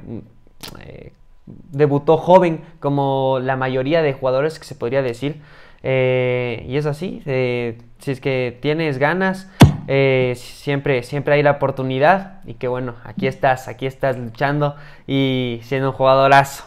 Eh, 0.82 1.14
debutó 1.46 2.18
joven 2.18 2.64
como 2.80 3.40
la 3.42 3.58
mayoría 3.58 4.02
de 4.02 4.14
jugadores 4.14 4.60
que 4.60 4.66
se 4.66 4.76
podría 4.76 5.02
decir. 5.02 5.42
Y 5.84 6.78
es 6.78 6.86
así, 6.86 7.22
si 7.26 8.12
es 8.12 8.22
que 8.22 8.58
tienes 8.62 8.98
ganas, 8.98 9.50
eh, 9.88 10.34
siempre, 10.38 11.04
siempre 11.04 11.36
hay 11.36 11.44
la 11.44 11.52
oportunidad 11.52 12.42
y 12.46 12.54
que 12.54 12.68
bueno, 12.68 12.96
aquí 13.04 13.28
estás, 13.28 13.68
aquí 13.68 13.86
estás 13.86 14.18
luchando 14.18 14.76
y 15.08 15.60
siendo 15.64 15.90
un 15.90 15.96
jugadorazo. 15.96 16.66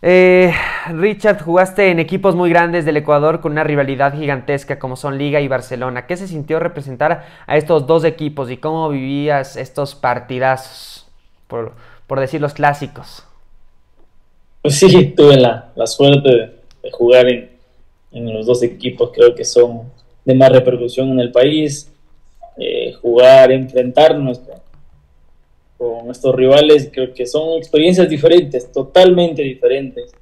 Eh, 0.00 0.54
Richard, 0.92 1.42
jugaste 1.42 1.90
en 1.90 1.98
equipos 1.98 2.36
muy 2.36 2.50
grandes 2.50 2.84
del 2.84 2.96
Ecuador 2.96 3.40
con 3.40 3.52
una 3.52 3.64
rivalidad 3.64 4.14
gigantesca 4.14 4.78
como 4.78 4.96
son 4.96 5.18
Liga 5.18 5.40
y 5.40 5.48
Barcelona. 5.48 6.06
¿Qué 6.06 6.16
se 6.16 6.28
sintió 6.28 6.60
representar 6.60 7.26
a 7.46 7.56
estos 7.56 7.86
dos 7.86 8.04
equipos 8.04 8.50
y 8.50 8.58
cómo 8.58 8.88
vivías 8.88 9.56
estos 9.56 9.94
partidazos, 9.94 11.08
por, 11.48 11.74
decir 12.20 12.40
los 12.40 12.54
clásicos? 12.54 13.24
Pues 14.62 14.78
sí, 14.78 15.14
tuve 15.16 15.36
la, 15.36 15.72
suerte 15.86 16.28
de, 16.82 16.90
jugar 16.92 17.28
en, 17.28 17.57
en 18.12 18.32
los 18.32 18.46
dos 18.46 18.62
equipos, 18.62 19.10
creo 19.14 19.34
que 19.34 19.44
son 19.44 19.82
de 20.24 20.34
más 20.34 20.50
repercusión 20.50 21.10
en 21.10 21.20
el 21.20 21.32
país, 21.32 21.92
eh, 22.60 22.92
jugar, 23.00 23.52
enfrentarnos 23.52 24.40
con, 25.76 26.10
estos 26.10 26.34
rivales, 26.34 26.90
creo 26.92 27.14
que 27.14 27.24
son 27.24 27.56
experiencias 27.56 28.08
diferentes, 28.08 28.72
totalmente 28.72 29.42
diferentes. 29.42 30.12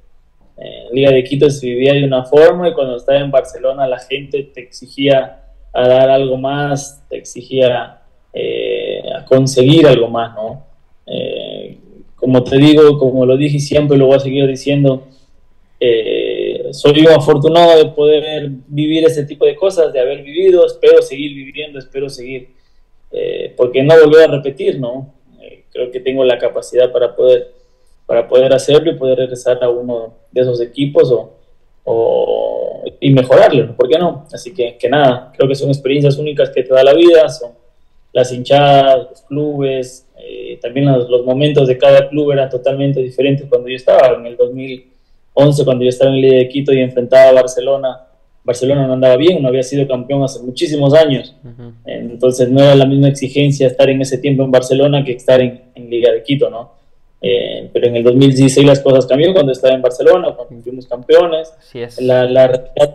Eh, 0.57 0.85
Liga 0.91 1.11
de 1.11 1.23
Quito 1.23 1.49
se 1.49 1.65
vivía 1.65 1.93
de 1.93 2.05
una 2.05 2.25
forma 2.25 2.69
y 2.69 2.73
cuando 2.73 2.97
estaba 2.97 3.19
en 3.19 3.31
Barcelona 3.31 3.87
la 3.87 3.99
gente 3.99 4.43
te 4.43 4.61
exigía 4.61 5.43
a 5.73 5.87
dar 5.87 6.09
algo 6.09 6.37
más, 6.37 7.03
te 7.09 7.17
exigía 7.17 8.01
eh, 8.33 9.01
a 9.15 9.25
conseguir 9.25 9.87
algo 9.87 10.07
más, 10.07 10.35
¿no? 10.35 10.65
como 12.15 12.43
te 12.43 12.57
digo, 12.57 12.97
como 12.97 13.25
lo 13.25 13.37
dije 13.37 13.59
siempre 13.59 13.97
lo 13.97 14.07
voy 14.07 14.17
a 14.17 14.19
seguir 14.19 14.45
diciendo, 14.47 15.07
soy 16.77 17.01
un 17.01 17.11
afortunado 17.11 17.75
de 17.75 17.85
poder 17.87 18.51
vivir 18.67 19.03
ese 19.03 19.23
tipo 19.23 19.45
de 19.45 19.55
cosas, 19.55 19.91
de 19.91 19.99
haber 19.99 20.21
vivido, 20.21 20.65
espero 20.65 21.01
seguir 21.01 21.33
viviendo, 21.33 21.79
espero 21.79 22.07
seguir, 22.07 22.49
eh, 23.11 23.51
porque 23.57 23.81
no 23.81 23.95
volver 23.99 24.29
a 24.29 24.33
repetir, 24.33 24.79
¿no? 24.79 25.11
Eh, 25.41 25.63
creo 25.71 25.89
que 25.89 25.99
tengo 25.99 26.23
la 26.23 26.37
capacidad 26.37 26.91
para 26.91 27.15
poder, 27.15 27.51
para 28.05 28.27
poder 28.27 28.53
hacerlo 28.53 28.91
y 28.91 28.95
poder 28.95 29.17
regresar 29.17 29.63
a 29.63 29.69
uno 29.69 30.13
de 30.31 30.41
esos 30.41 30.61
equipos 30.61 31.11
o, 31.83 32.83
y 32.99 33.11
mejorarlo, 33.11 33.75
¿por 33.75 33.89
qué 33.89 33.97
no? 33.97 34.27
Así 34.31 34.53
que, 34.53 34.77
que 34.77 34.87
nada, 34.87 35.31
creo 35.35 35.49
que 35.49 35.55
son 35.55 35.69
experiencias 35.69 36.17
únicas 36.17 36.51
que 36.51 36.61
te 36.61 36.73
da 36.73 36.83
la 36.83 36.93
vida, 36.93 37.27
son 37.29 37.53
las 38.13 38.31
hinchadas, 38.31 39.09
los 39.09 39.21
clubes, 39.21 40.07
eh, 40.19 40.59
también 40.61 40.85
los, 40.85 41.09
los, 41.09 41.25
momentos 41.25 41.67
de 41.67 41.77
cada 41.77 42.07
club 42.07 42.31
eran 42.33 42.49
totalmente 42.49 43.01
diferentes 43.01 43.47
cuando 43.49 43.67
yo 43.67 43.75
estaba 43.75 44.15
en 44.15 44.27
el 44.27 44.37
2000 44.37 44.96
11 45.39 45.65
cuando 45.65 45.83
yo 45.83 45.89
estaba 45.89 46.11
en 46.11 46.21
Liga 46.21 46.37
de 46.37 46.49
Quito 46.49 46.73
y 46.73 46.79
enfrentaba 46.79 47.29
a 47.29 47.33
Barcelona. 47.33 48.01
Barcelona 48.43 48.87
no 48.87 48.93
andaba 48.93 49.17
bien, 49.17 49.41
no 49.41 49.49
había 49.49 49.61
sido 49.61 49.87
campeón 49.87 50.23
hace 50.23 50.41
muchísimos 50.41 50.93
años. 50.93 51.35
Entonces 51.85 52.49
no 52.49 52.61
era 52.61 52.73
la 52.75 52.85
misma 52.85 53.09
exigencia 53.09 53.67
estar 53.67 53.89
en 53.89 54.01
ese 54.01 54.17
tiempo 54.17 54.43
en 54.43 54.51
Barcelona 54.51 55.03
que 55.03 55.11
estar 55.11 55.39
en, 55.41 55.61
Liga 55.75 56.11
de 56.11 56.23
Quito, 56.23 56.49
¿no? 56.49 56.71
Eh, 57.21 57.69
pero 57.71 57.87
en 57.87 57.95
el 57.97 58.03
2016 58.03 58.65
las 58.65 58.79
cosas 58.79 59.05
cambiaron 59.05 59.33
cuando 59.33 59.51
estaba 59.51 59.73
en 59.73 59.81
Barcelona, 59.81 60.33
cuando 60.35 60.63
fuimos 60.63 60.87
campeones. 60.87 61.53
La, 61.99 62.25
la 62.25 62.47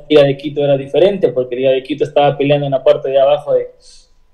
Liga 0.08 0.24
de 0.24 0.36
Quito 0.36 0.64
era 0.64 0.76
diferente 0.76 1.28
porque 1.28 1.54
Liga 1.54 1.70
de 1.70 1.82
Quito 1.82 2.04
estaba 2.04 2.36
peleando 2.36 2.66
en 2.66 2.72
la 2.72 2.82
parte 2.82 3.08
de 3.08 3.20
abajo 3.20 3.52
de, 3.54 3.68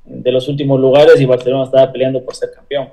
de 0.07 0.33
los 0.33 0.49
últimos 0.49 0.81
lugares 0.81 1.21
y 1.21 1.27
Barcelona 1.27 1.65
estaba 1.65 1.93
peleando 1.93 2.25
por 2.25 2.35
ser 2.35 2.51
campeón. 2.53 2.89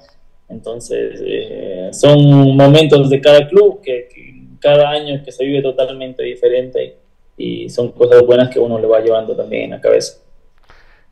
Entonces, 0.47 1.21
eh, 1.25 1.89
son 1.91 2.55
momentos 2.55 3.09
de 3.09 3.19
cada 3.19 3.47
club 3.47 3.81
que, 3.81 4.24
cada 4.65 4.89
año 4.89 5.21
que 5.23 5.31
se 5.31 5.45
vive 5.45 5.61
totalmente 5.61 6.23
diferente 6.23 6.97
y 7.37 7.69
son 7.69 7.91
cosas 7.91 8.25
buenas 8.25 8.49
que 8.49 8.57
uno 8.57 8.79
le 8.79 8.87
va 8.87 8.99
llevando 8.99 9.35
también 9.35 9.65
en 9.65 9.69
la 9.69 9.81
cabeza. 9.81 10.17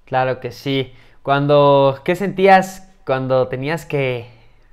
Claro 0.06 0.40
que 0.40 0.52
sí. 0.52 0.92
Cuando, 1.22 2.00
¿qué 2.04 2.16
sentías 2.16 2.92
cuando 3.06 3.48
tenías 3.50 3.86
que 3.86 4.26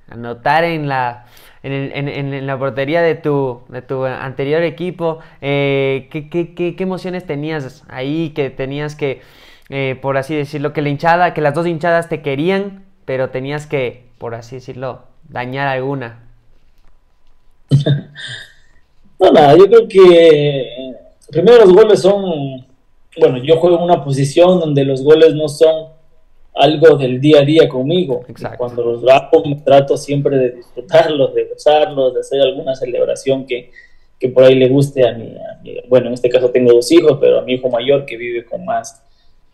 anotar 0.07 0.63
en 0.63 0.89
la, 0.89 1.27
en, 1.61 2.47
la 2.47 2.57
portería 2.57 3.03
de 3.03 3.13
tu, 3.13 3.61
de 3.69 3.83
tu 3.83 4.03
anterior 4.03 4.63
equipo? 4.63 5.19
Eh, 5.41 6.09
¿qué, 6.11 6.27
qué, 6.27 6.55
qué, 6.55 6.75
emociones 6.79 7.27
tenías 7.27 7.83
ahí? 7.87 8.31
Que 8.31 8.49
tenías 8.49 8.95
que, 8.95 9.21
eh, 9.69 9.95
por 10.01 10.17
así 10.17 10.33
decirlo, 10.33 10.73
que 10.73 10.81
la 10.81 10.89
hinchada, 10.89 11.35
que 11.35 11.41
las 11.41 11.53
dos 11.53 11.67
hinchadas 11.67 12.09
te 12.09 12.23
querían, 12.23 12.83
pero 13.05 13.29
tenías 13.29 13.67
que, 13.67 14.07
por 14.17 14.33
así 14.33 14.55
decirlo, 14.55 15.03
dañar 15.29 15.67
alguna. 15.67 16.23
No, 19.21 19.31
nada, 19.31 19.55
yo 19.55 19.67
creo 19.67 19.87
que 19.87 20.95
primero 21.29 21.63
los 21.63 21.73
goles 21.73 22.01
son, 22.01 22.65
bueno, 23.19 23.37
yo 23.43 23.57
juego 23.57 23.77
en 23.77 23.83
una 23.83 24.03
posición 24.03 24.59
donde 24.59 24.83
los 24.83 25.03
goles 25.03 25.35
no 25.35 25.47
son 25.47 25.89
algo 26.55 26.97
del 26.97 27.21
día 27.21 27.41
a 27.41 27.45
día 27.45 27.69
conmigo. 27.69 28.25
Cuando 28.57 28.83
los 28.83 29.07
hago 29.07 29.43
trato 29.63 29.95
siempre 29.95 30.39
de 30.39 30.49
disfrutarlos, 30.53 31.35
de 31.35 31.45
gozarlos, 31.45 32.15
de 32.15 32.19
hacer 32.21 32.41
alguna 32.41 32.73
celebración 32.73 33.45
que, 33.45 33.69
que 34.17 34.29
por 34.29 34.43
ahí 34.43 34.55
le 34.55 34.67
guste 34.69 35.07
a 35.07 35.13
mi, 35.13 35.35
bueno, 35.87 36.07
en 36.07 36.13
este 36.13 36.27
caso 36.27 36.49
tengo 36.49 36.73
dos 36.73 36.91
hijos, 36.91 37.19
pero 37.21 37.37
a 37.37 37.43
mi 37.43 37.53
hijo 37.53 37.69
mayor 37.69 38.05
que 38.05 38.17
vive 38.17 38.43
con 38.43 38.65
más, 38.65 39.03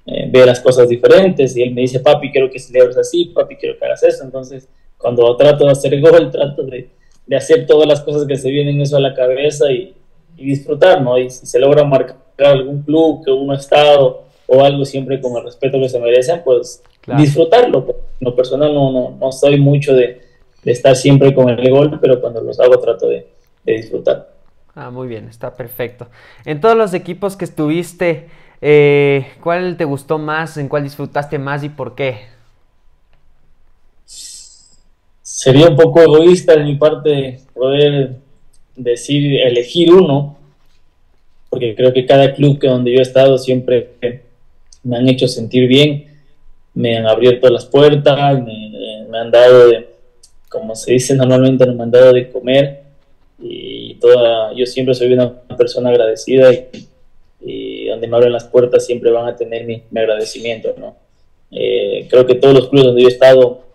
eh, 0.06 0.30
ve 0.32 0.46
las 0.46 0.62
cosas 0.62 0.88
diferentes 0.88 1.58
y 1.58 1.64
él 1.64 1.74
me 1.74 1.82
dice, 1.82 2.00
papi, 2.00 2.32
quiero 2.32 2.50
que 2.50 2.60
celebres 2.60 2.98
así, 2.98 3.26
papi, 3.36 3.58
quiero 3.58 3.78
que 3.78 3.84
hagas 3.84 4.02
eso. 4.04 4.24
Entonces, 4.24 4.70
cuando 4.98 5.36
trato 5.36 5.66
de 5.66 5.72
hacer 5.72 6.00
gol, 6.00 6.32
trato 6.32 6.64
de 6.64 6.90
de 7.28 7.36
hacer 7.36 7.68
todas 7.68 7.88
las 7.88 8.02
cosas 8.02 8.26
que 8.26 8.38
se 8.38 8.50
vienen 8.50 8.82
eso 8.82 8.98
a 8.98 9.02
la 9.02 9.14
cabeza 9.14 9.72
y, 9.72 9.94
disfrutar, 10.36 11.02
¿no? 11.02 11.18
Y 11.18 11.32
si 11.32 11.48
se 11.48 11.60
logra 11.60 11.84
marcar 11.84 12.16
algún 12.38 12.84
club, 12.84 13.26
que 13.26 13.32
un 13.32 13.52
estado 13.56 14.26
o 14.46 14.64
algo 14.64 14.86
siempre 14.86 15.20
con 15.20 15.36
el 15.36 15.44
respeto 15.44 15.80
que 15.80 15.90
se 15.90 16.00
merecen, 16.00 16.42
pues 16.46 16.84
disfrutarlo. 17.18 17.88
En 18.20 18.26
lo 18.26 18.36
personal 18.36 18.72
no, 18.72 18.92
no, 18.92 19.18
no 19.20 19.32
soy 19.32 19.60
mucho 19.60 19.96
de, 19.96 20.22
estar 20.64 20.96
siempre 20.96 21.34
con 21.34 21.50
el 21.50 21.72
gol, 21.72 21.98
pero 22.00 22.22
cuando 22.22 22.42
los 22.42 22.60
hago 22.60 22.78
trato 22.78 23.08
de, 23.08 23.26
disfrutar. 23.66 24.30
Ah, 24.76 24.92
muy 24.92 25.08
bien, 25.08 25.28
está 25.28 25.56
perfecto. 25.56 26.08
En 26.46 26.62
todos 26.62 26.78
los 26.78 26.94
equipos 26.94 27.36
que 27.36 27.46
estuviste, 27.46 28.28
eh, 28.62 29.26
¿cuál 29.42 29.76
te 29.76 29.86
gustó 29.86 30.20
más? 30.20 30.58
¿En 30.58 30.70
cuál 30.70 30.84
disfrutaste 30.84 31.40
más 31.40 31.64
y 31.64 31.70
por 31.70 31.96
qué? 31.96 32.20
Sería 35.38 35.70
un 35.70 35.76
poco 35.76 36.02
egoísta 36.02 36.56
de 36.56 36.64
mi 36.64 36.78
parte 36.78 37.42
poder 37.54 38.16
decir, 38.76 39.40
elegir 39.42 39.94
uno, 39.94 40.36
porque 41.48 41.76
creo 41.76 41.94
que 41.94 42.08
cada 42.08 42.34
club 42.34 42.58
que 42.58 42.68
donde 42.68 42.92
yo 42.92 42.98
he 42.98 43.04
estado 43.04 43.38
siempre 43.38 43.92
me 44.82 44.98
han 44.98 45.08
hecho 45.08 45.28
sentir 45.28 45.68
bien, 45.68 46.08
me 46.74 46.98
han 46.98 47.06
abierto 47.06 47.50
las 47.50 47.68
puertas, 47.68 48.44
me, 48.44 49.16
han 49.16 49.30
dado, 49.30 49.68
de, 49.68 49.88
como 50.50 50.76
se 50.76 50.94
dice 50.94 51.14
normalmente, 51.14 51.68
me 51.68 51.84
han 51.84 51.92
dado 51.92 52.14
de 52.14 52.32
comer 52.32 52.82
y 53.40 53.94
toda, 54.02 54.54
yo 54.56 54.66
siempre 54.66 54.96
soy 54.96 55.14
una 55.14 55.40
persona 55.56 55.92
agradecida 55.92 56.52
y, 56.52 57.86
donde 57.86 58.08
me 58.08 58.18
abren 58.18 58.34
las 58.34 58.46
puertas 58.46 58.88
siempre 58.88 59.12
van 59.12 59.28
a 59.28 59.36
tener 59.36 59.66
mi, 59.66 59.84
agradecimiento, 59.96 60.74
¿no? 60.80 60.96
Eh, 61.52 62.08
creo 62.10 62.26
que 62.26 62.36
todos 62.36 62.56
los 62.56 62.70
clubes 62.70 62.88
donde 62.88 63.04
yo 63.04 63.08
he 63.08 63.12
estado 63.12 63.67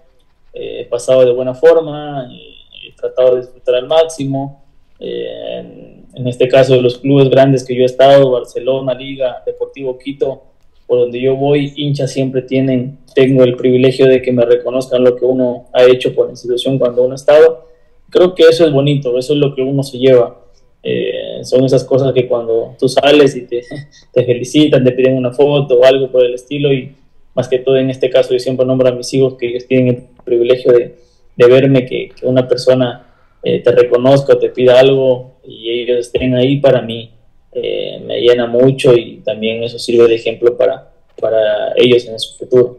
he 0.52 0.85
pasado 0.85 1.25
de 1.25 1.32
buena 1.32 1.54
forma, 1.54 2.28
he 2.30 2.92
tratado 2.92 3.37
de 3.37 3.42
disfrutar 3.42 3.76
al 3.76 3.87
máximo. 3.87 4.64
Eh, 4.99 6.04
en, 6.14 6.28
este 6.28 6.47
caso, 6.49 6.75
de 6.75 6.82
los 6.82 6.99
clubes 6.99 7.30
grandes 7.30 7.64
que 7.64 7.75
yo 7.75 7.82
he 7.82 7.87
estado, 7.87 8.30
Barcelona, 8.30 8.94
Liga, 8.94 9.42
Deportivo 9.44 9.99
Quito, 9.99 10.42
por 10.87 11.00
donde 11.00 11.21
yo 11.21 11.37
voy, 11.37 11.73
hinchas 11.76 12.12
siempre 12.12 12.42
tienen, 12.42 12.99
tengo 13.14 13.44
el 13.44 13.56
privilegio 13.56 14.06
de 14.06 14.21
que 14.21 14.30
me 14.30 14.44
reconozcan 14.44 15.02
lo 15.02 15.16
que 15.16 15.25
uno 15.25 15.66
ha 15.73 15.85
hecho 15.85 16.14
por 16.14 16.26
la 16.26 16.32
institución 16.32 16.78
cuando 16.78 17.02
uno 17.02 17.12
ha 17.12 17.16
estado. 17.16 17.66
Creo 18.11 18.35
que 18.35 18.42
eso 18.44 18.66
es 18.66 18.73
bonito, 18.73 19.18
eso 19.18 19.32
es 19.32 19.38
lo 19.38 19.54
que 19.54 19.62
uno 19.62 19.82
se 19.82 19.99
lleva. 19.99 20.38
Eh, 20.82 21.40
son 21.44 21.64
esas 21.64 21.85
cosas 21.85 22.12
que 22.12 22.26
cuando 22.26 22.75
tú 22.78 22.88
sales 22.88 23.35
y 23.37 23.47
te, 23.47 23.62
te 24.12 24.25
felicitan, 24.25 24.85
te 24.85 24.92
piden 24.92 25.16
una 25.16 25.32
foto 25.32 25.78
o 25.78 25.85
algo 25.85 26.11
por 26.11 26.25
el 26.25 26.35
estilo 26.35 26.73
y 26.73 26.94
más 27.34 27.48
que 27.48 27.58
todo 27.58 27.76
en 27.76 27.90
este 27.90 28.10
caso 28.10 28.32
yo 28.32 28.38
siempre 28.38 28.66
nombro 28.66 28.88
a 28.88 28.92
mis 28.92 29.12
hijos 29.14 29.34
que 29.38 29.48
ellos 29.48 29.66
tienen 29.66 29.88
el 29.88 30.02
privilegio 30.24 30.72
de, 30.72 30.96
verme, 31.36 31.86
que, 31.86 32.12
una 32.22 32.46
persona 32.46 33.06
eh, 33.42 33.60
te 33.62 33.72
reconozca, 33.72 34.38
te 34.38 34.50
pida 34.50 34.78
algo 34.78 35.32
y 35.44 35.70
ellos 35.70 35.98
estén 35.98 36.34
ahí 36.34 36.60
para 36.60 36.82
mí, 36.82 37.12
eh, 37.52 38.00
me 38.04 38.20
llena 38.20 38.46
mucho 38.46 38.94
y 38.94 39.22
también 39.24 39.62
eso 39.62 39.78
sirve 39.78 40.08
de 40.08 40.14
ejemplo 40.14 40.56
para, 40.56 40.92
para 41.20 41.72
ellos 41.76 42.06
en 42.06 42.18
su 42.20 42.38
futuro. 42.38 42.78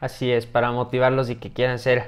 Así 0.00 0.30
es, 0.30 0.46
para 0.46 0.72
motivarlos 0.72 1.30
y 1.30 1.36
que 1.36 1.52
quieran 1.52 1.78
ser 1.78 2.04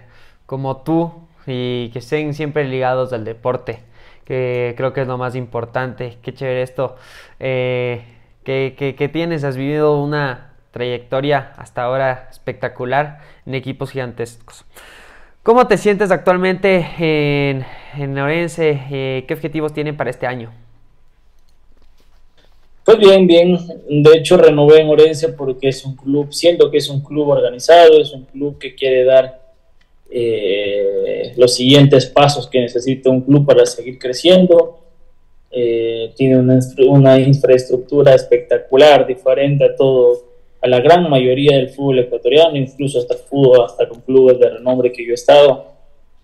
como 0.46 0.78
tú, 0.78 1.12
y 1.46 1.90
que 1.90 1.98
estén 1.98 2.34
siempre 2.34 2.64
ligados 2.64 3.12
al 3.12 3.24
deporte, 3.24 3.80
que 4.24 4.74
creo 4.76 4.92
que 4.92 5.02
es 5.02 5.08
lo 5.08 5.18
más 5.18 5.34
importante. 5.34 6.18
Qué 6.22 6.32
chévere 6.32 6.62
esto. 6.62 6.96
Eh, 7.40 8.02
que, 8.44 9.10
tienes, 9.12 9.44
has 9.44 9.56
vivido 9.56 10.00
una 10.02 10.51
trayectoria 10.72 11.52
hasta 11.56 11.82
ahora 11.82 12.28
espectacular 12.30 13.20
en 13.46 13.54
equipos 13.54 13.90
gigantescos. 13.90 14.64
¿Cómo 15.42 15.66
te 15.66 15.76
sientes 15.76 16.10
actualmente 16.10 16.86
en, 16.98 17.64
en 17.98 18.18
Orense? 18.18 18.80
Eh, 18.90 19.24
¿Qué 19.26 19.34
objetivos 19.34 19.72
tienen 19.72 19.96
para 19.96 20.10
este 20.10 20.26
año? 20.26 20.52
Pues 22.84 22.98
bien, 22.98 23.26
bien. 23.26 23.58
De 23.88 24.18
hecho, 24.18 24.36
renové 24.36 24.80
en 24.80 24.88
Orense 24.88 25.30
porque 25.30 25.68
es 25.68 25.84
un 25.84 25.94
club, 25.96 26.32
siento 26.32 26.70
que 26.70 26.78
es 26.78 26.88
un 26.88 27.00
club 27.00 27.28
organizado, 27.28 28.00
es 28.00 28.12
un 28.12 28.24
club 28.24 28.58
que 28.58 28.74
quiere 28.74 29.04
dar 29.04 29.40
eh, 30.10 31.32
los 31.36 31.54
siguientes 31.54 32.06
pasos 32.06 32.48
que 32.48 32.60
necesita 32.60 33.10
un 33.10 33.22
club 33.22 33.46
para 33.46 33.66
seguir 33.66 33.98
creciendo. 33.98 34.78
Eh, 35.50 36.12
tiene 36.16 36.38
una, 36.38 36.58
una, 36.88 37.18
infraestructura 37.18 38.14
espectacular, 38.14 39.06
diferente 39.06 39.64
a 39.64 39.76
todo, 39.76 40.31
a 40.62 40.68
la 40.68 40.80
gran 40.80 41.10
mayoría 41.10 41.56
del 41.56 41.70
fútbol 41.70 41.98
ecuatoriano, 41.98 42.56
incluso 42.56 43.00
hasta 43.00 43.16
fútbol, 43.16 43.64
hasta 43.64 43.88
con 43.88 44.00
clubes 44.00 44.38
de 44.38 44.48
renombre 44.48 44.92
que 44.92 45.04
yo 45.04 45.10
he 45.10 45.14
estado. 45.14 45.72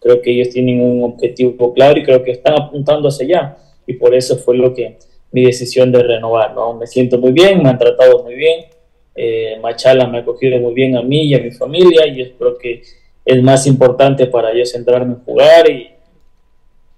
Creo 0.00 0.22
que 0.22 0.30
ellos 0.30 0.50
tienen 0.50 0.80
un 0.80 1.02
objetivo 1.02 1.74
claro 1.74 1.98
y 1.98 2.04
creo 2.04 2.22
que 2.22 2.30
están 2.30 2.54
apuntando 2.54 3.08
hacia 3.08 3.26
allá. 3.26 3.56
Y 3.84 3.94
por 3.94 4.14
eso 4.14 4.36
fue 4.36 4.56
lo 4.56 4.72
que 4.72 4.96
mi 5.32 5.44
decisión 5.44 5.90
de 5.90 6.04
renovar, 6.04 6.54
¿no? 6.54 6.74
Me 6.74 6.86
siento 6.86 7.18
muy 7.18 7.32
bien, 7.32 7.62
me 7.62 7.68
han 7.68 7.78
tratado 7.78 8.22
muy 8.22 8.34
bien, 8.34 8.66
eh, 9.14 9.58
Machala 9.60 10.06
me 10.06 10.18
ha 10.18 10.20
acogido 10.20 10.58
muy 10.60 10.72
bien 10.72 10.96
a 10.96 11.02
mí 11.02 11.24
y 11.24 11.34
a 11.34 11.40
mi 11.40 11.50
familia 11.50 12.06
y 12.06 12.22
espero 12.22 12.56
que 12.56 12.82
es 13.24 13.42
más 13.42 13.66
importante 13.66 14.26
para 14.26 14.56
yo 14.56 14.64
centrarme 14.64 15.14
en 15.14 15.24
jugar 15.24 15.68
y, 15.68 15.90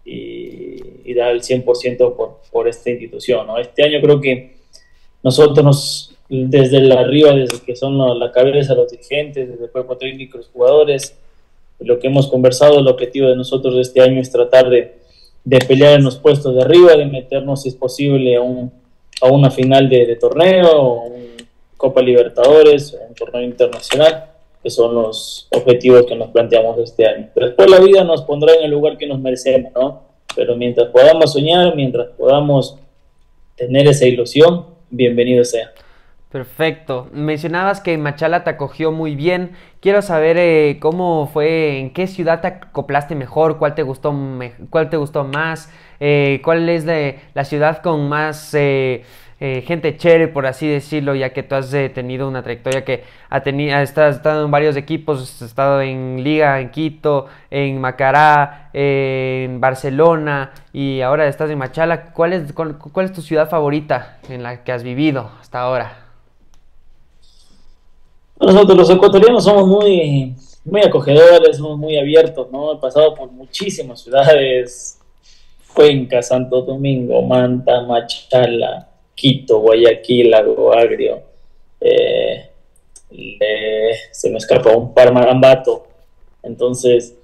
y, 0.04 1.14
dar 1.14 1.32
el 1.32 1.40
100% 1.40 2.14
por, 2.14 2.40
por 2.52 2.68
esta 2.68 2.88
institución, 2.88 3.46
¿no? 3.46 3.58
Este 3.58 3.82
año 3.82 4.00
creo 4.00 4.20
que 4.20 4.52
nosotros 5.24 6.09
desde 6.30 6.78
el 6.78 6.92
arriba, 6.92 7.32
desde 7.34 7.60
que 7.60 7.76
son 7.76 7.98
la 8.18 8.32
cabeza, 8.32 8.74
los 8.74 8.90
dirigentes, 8.90 9.48
desde 9.50 9.64
el 9.64 9.70
cuerpo 9.70 9.96
técnico, 9.96 10.38
los 10.38 10.48
jugadores, 10.48 11.16
lo 11.80 11.98
que 11.98 12.06
hemos 12.06 12.28
conversado, 12.28 12.78
el 12.78 12.86
objetivo 12.86 13.28
de 13.28 13.36
nosotros 13.36 13.74
de 13.74 13.80
este 13.82 14.00
año 14.00 14.20
es 14.20 14.30
tratar 14.30 14.70
de 14.70 15.00
de 15.44 15.58
pelear 15.58 15.94
en 15.94 16.04
los 16.04 16.16
puestos 16.16 16.54
de 16.54 16.62
arriba, 16.62 16.94
de 16.94 17.06
meternos, 17.06 17.62
si 17.62 17.70
es 17.70 17.74
posible, 17.74 18.36
a, 18.36 18.40
un, 18.40 18.70
a 19.20 19.26
una 19.28 19.50
final 19.50 19.88
de, 19.88 20.16
torneo, 20.16 21.02
un 21.04 21.30
Copa 21.76 22.02
Libertadores, 22.02 22.96
un 23.08 23.14
torneo 23.14 23.42
internacional, 23.42 24.26
que 24.62 24.68
son 24.68 24.94
los 24.94 25.48
objetivos 25.50 26.04
que 26.04 26.14
nos 26.14 26.28
planteamos 26.30 26.78
este 26.78 27.06
año. 27.06 27.30
Pero 27.32 27.46
después 27.46 27.70
la 27.70 27.80
vida 27.80 28.04
nos 28.04 28.22
pondrá 28.22 28.54
en 28.54 28.64
el 28.64 28.70
lugar 28.70 28.98
que 28.98 29.06
nos 29.06 29.18
merecemos, 29.18 29.72
¿no? 29.72 30.02
Pero 30.36 30.56
mientras 30.56 30.88
podamos 30.90 31.32
soñar, 31.32 31.74
mientras 31.74 32.08
podamos 32.08 32.76
tener 33.56 33.88
esa 33.88 34.06
ilusión, 34.06 34.66
bienvenido 34.90 35.44
sea. 35.44 35.72
Perfecto. 36.30 37.08
Mencionabas 37.12 37.80
que 37.80 37.98
Machala 37.98 38.44
te 38.44 38.50
acogió 38.50 38.92
muy 38.92 39.16
bien. 39.16 39.50
Quiero 39.80 40.00
saber 40.00 40.36
eh, 40.38 40.78
cómo 40.80 41.26
fue, 41.26 41.80
en 41.80 41.92
qué 41.92 42.06
ciudad 42.06 42.40
te 42.40 42.46
acoplaste 42.46 43.16
mejor, 43.16 43.58
cuál 43.58 43.74
te 43.74 43.82
gustó, 43.82 44.14
cuál 44.70 44.90
te 44.90 44.96
gustó 44.96 45.24
más, 45.24 45.72
eh, 45.98 46.40
cuál 46.44 46.68
es 46.68 46.84
la 47.34 47.44
ciudad 47.44 47.82
con 47.82 48.08
más 48.08 48.54
eh, 48.54 49.02
gente 49.40 49.96
chévere, 49.96 50.28
por 50.28 50.46
así 50.46 50.68
decirlo, 50.68 51.16
ya 51.16 51.32
que 51.32 51.42
tú 51.42 51.56
has 51.56 51.70
tenido 51.70 52.28
una 52.28 52.42
trayectoria 52.44 52.84
que 52.84 53.02
ha 53.28 53.40
tenido, 53.40 53.76
has 53.76 53.90
estado 53.96 54.44
en 54.44 54.50
varios 54.52 54.76
equipos, 54.76 55.20
has 55.22 55.42
estado 55.42 55.80
en 55.80 56.22
Liga, 56.22 56.60
en 56.60 56.70
Quito, 56.70 57.26
en 57.50 57.80
Macará, 57.80 58.70
en 58.72 59.60
Barcelona 59.60 60.52
y 60.72 61.00
ahora 61.00 61.26
estás 61.26 61.50
en 61.50 61.58
Machala. 61.58 62.12
¿Cuál 62.12 62.34
es, 62.34 62.52
cuál 62.52 63.06
es 63.06 63.12
tu 63.12 63.22
ciudad 63.22 63.48
favorita 63.48 64.18
en 64.28 64.44
la 64.44 64.62
que 64.62 64.70
has 64.70 64.84
vivido 64.84 65.32
hasta 65.40 65.60
ahora? 65.60 65.99
Nosotros 68.40 68.76
los 68.76 68.90
ecuatorianos 68.90 69.44
somos 69.44 69.66
muy, 69.66 70.34
muy 70.64 70.80
acogedores, 70.80 71.58
somos 71.58 71.78
muy 71.78 71.98
abiertos, 71.98 72.50
¿no? 72.50 72.72
He 72.72 72.76
pasado 72.78 73.14
por 73.14 73.30
muchísimas 73.30 74.00
ciudades, 74.00 74.98
Cuenca, 75.74 76.22
Santo 76.22 76.62
Domingo, 76.62 77.20
Manta, 77.20 77.82
Machala, 77.82 78.88
Quito, 79.14 79.60
Guayaquil, 79.60 80.30
Lago 80.30 80.72
Agrio, 80.72 81.20
eh, 81.82 82.48
se 84.10 84.30
me 84.30 84.38
escapa 84.38 84.74
un 84.74 84.94
Parmarambato. 84.94 85.86
Entonces, 86.42 87.14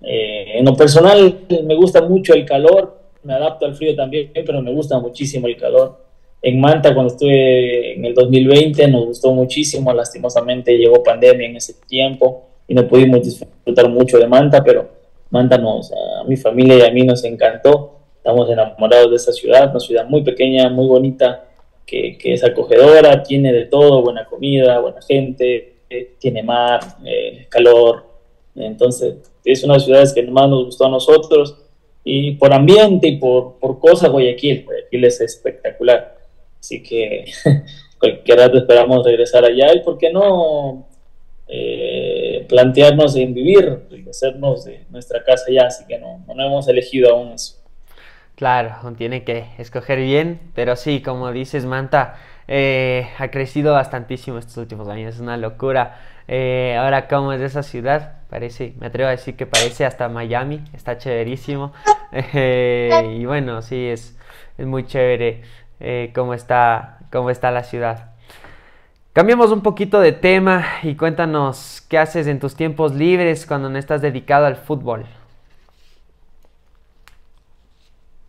eh, 0.00 0.58
en 0.58 0.64
lo 0.64 0.76
personal 0.76 1.40
me 1.64 1.74
gusta 1.74 2.02
mucho 2.02 2.34
el 2.34 2.46
calor, 2.46 3.00
me 3.24 3.34
adapto 3.34 3.66
al 3.66 3.74
frío 3.74 3.96
también, 3.96 4.30
pero 4.32 4.62
me 4.62 4.72
gusta 4.72 5.00
muchísimo 5.00 5.48
el 5.48 5.56
calor 5.56 6.01
en 6.42 6.60
Manta 6.60 6.92
cuando 6.92 7.12
estuve 7.12 7.94
en 7.94 8.04
el 8.04 8.14
2020 8.14 8.88
nos 8.88 9.06
gustó 9.06 9.32
muchísimo, 9.32 9.92
lastimosamente 9.92 10.76
llegó 10.76 11.00
pandemia 11.02 11.46
en 11.46 11.56
ese 11.56 11.74
tiempo 11.86 12.48
y 12.66 12.74
no 12.74 12.86
pudimos 12.88 13.22
disfrutar 13.22 13.88
mucho 13.88 14.18
de 14.18 14.26
Manta, 14.26 14.62
pero 14.64 14.88
Manta 15.30 15.56
nos, 15.56 15.92
a 15.92 16.24
mi 16.26 16.36
familia 16.36 16.78
y 16.78 16.82
a 16.82 16.90
mí 16.90 17.02
nos 17.02 17.22
encantó, 17.24 18.00
estamos 18.16 18.50
enamorados 18.50 19.10
de 19.10 19.16
esa 19.16 19.32
ciudad, 19.32 19.70
una 19.70 19.78
ciudad 19.78 20.04
muy 20.06 20.22
pequeña, 20.22 20.68
muy 20.68 20.86
bonita, 20.88 21.44
que, 21.86 22.18
que 22.18 22.32
es 22.34 22.42
acogedora, 22.42 23.22
tiene 23.22 23.52
de 23.52 23.66
todo, 23.66 24.02
buena 24.02 24.24
comida, 24.24 24.80
buena 24.80 25.00
gente, 25.00 25.74
eh, 25.88 26.14
tiene 26.18 26.42
mar, 26.42 26.80
eh, 27.04 27.46
calor, 27.48 28.04
entonces 28.56 29.14
es 29.44 29.62
una 29.62 29.74
de 29.74 29.78
las 29.78 29.84
ciudades 29.84 30.12
que 30.12 30.22
más 30.24 30.48
nos 30.48 30.64
gustó 30.66 30.86
a 30.86 30.90
nosotros 30.90 31.56
y 32.02 32.32
por 32.32 32.52
ambiente 32.52 33.06
y 33.06 33.16
por, 33.18 33.58
por 33.60 33.78
cosas 33.78 34.10
Guayaquil, 34.10 34.64
Guayaquil 34.64 35.04
es 35.04 35.20
espectacular 35.20 36.21
Así 36.62 36.82
que 36.82 37.24
cualquier 37.98 38.38
rato 38.38 38.56
esperamos 38.56 39.04
regresar 39.04 39.44
allá 39.44 39.74
y 39.74 39.80
por 39.80 39.98
qué 39.98 40.12
no 40.12 40.86
eh, 41.48 42.46
plantearnos 42.48 43.16
en 43.16 43.34
vivir 43.34 43.82
hacernos 44.12 44.64
de 44.64 44.84
nuestra 44.90 45.24
casa 45.24 45.46
allá, 45.48 45.66
así 45.66 45.84
que 45.86 45.98
no, 45.98 46.24
no 46.26 46.46
hemos 46.46 46.68
elegido 46.68 47.14
aún 47.14 47.32
eso. 47.32 47.56
Claro, 48.36 48.74
tiene 48.96 49.24
que 49.24 49.46
escoger 49.58 49.98
bien, 49.98 50.40
pero 50.54 50.76
sí, 50.76 51.00
como 51.02 51.32
dices, 51.32 51.64
Manta 51.64 52.16
eh, 52.48 53.08
ha 53.18 53.30
crecido 53.30 53.72
bastantísimo 53.72 54.38
estos 54.38 54.56
últimos 54.58 54.88
años, 54.88 55.14
es 55.14 55.20
una 55.20 55.36
locura. 55.36 55.98
Eh, 56.28 56.76
ahora, 56.78 57.08
como 57.08 57.32
es 57.32 57.40
esa 57.40 57.62
ciudad, 57.62 58.20
parece, 58.28 58.74
me 58.78 58.86
atrevo 58.86 59.08
a 59.08 59.12
decir 59.12 59.36
que 59.36 59.46
parece 59.46 59.84
hasta 59.84 60.08
Miami, 60.08 60.62
está 60.72 60.98
chéverísimo. 60.98 61.72
y 62.34 63.24
bueno, 63.24 63.62
sí, 63.62 63.86
es, 63.86 64.16
es 64.58 64.66
muy 64.66 64.86
chévere. 64.86 65.42
Eh, 65.84 66.12
cómo, 66.14 66.32
está, 66.32 67.00
cómo 67.10 67.28
está 67.28 67.50
la 67.50 67.64
ciudad. 67.64 68.12
Cambiamos 69.12 69.50
un 69.50 69.62
poquito 69.62 69.98
de 69.98 70.12
tema 70.12 70.64
y 70.84 70.94
cuéntanos 70.94 71.82
qué 71.88 71.98
haces 71.98 72.28
en 72.28 72.38
tus 72.38 72.54
tiempos 72.54 72.94
libres 72.94 73.46
cuando 73.46 73.68
no 73.68 73.76
estás 73.78 74.00
dedicado 74.00 74.46
al 74.46 74.54
fútbol. 74.54 75.06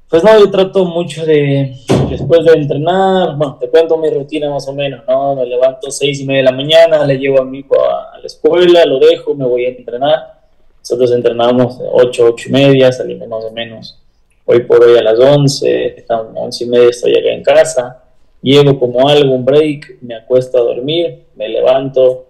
Pues 0.09 0.23
no, 0.23 0.39
yo 0.39 0.49
trato 0.49 0.83
mucho 0.85 1.23
de, 1.27 1.75
después 2.09 2.43
de 2.43 2.53
entrenar, 2.53 3.37
bueno, 3.37 3.57
te 3.59 3.69
cuento 3.69 3.97
mi 3.97 4.09
rutina 4.09 4.49
más 4.49 4.67
o 4.67 4.73
menos, 4.73 5.03
¿no? 5.07 5.35
Me 5.35 5.45
levanto 5.45 5.91
seis 5.91 6.21
y 6.21 6.25
media 6.25 6.41
de 6.41 6.49
la 6.49 6.57
mañana, 6.57 7.05
le 7.05 7.19
llevo 7.19 7.39
a 7.39 7.45
mi 7.45 7.59
hijo 7.59 7.75
a, 7.79 8.17
la 8.17 8.25
escuela, 8.25 8.83
lo 8.85 8.97
dejo, 8.97 9.35
me 9.35 9.45
voy 9.45 9.65
a 9.65 9.69
entrenar. 9.69 10.41
Nosotros 10.79 11.11
entrenamos 11.11 11.79
ocho, 11.91 12.25
ocho 12.25 12.49
y 12.49 12.51
media, 12.51 12.91
salimos 12.91 13.27
más 13.27 13.45
o 13.45 13.51
menos 13.51 14.02
hoy 14.45 14.62
por 14.62 14.84
hoy 14.84 14.97
a 14.97 15.03
las 15.03 15.19
11, 15.19 16.06
a 16.10 16.21
11 16.21 16.63
y 16.63 16.67
media 16.67 16.89
estoy 16.89 17.17
acá 17.17 17.29
en 17.29 17.43
casa, 17.43 18.03
llego 18.41 18.77
como 18.79 19.08
algo, 19.08 19.34
un 19.34 19.45
break, 19.45 19.97
me 20.01 20.15
acuesto 20.15 20.58
a 20.58 20.62
dormir, 20.62 21.23
me 21.36 21.47
levanto, 21.49 22.27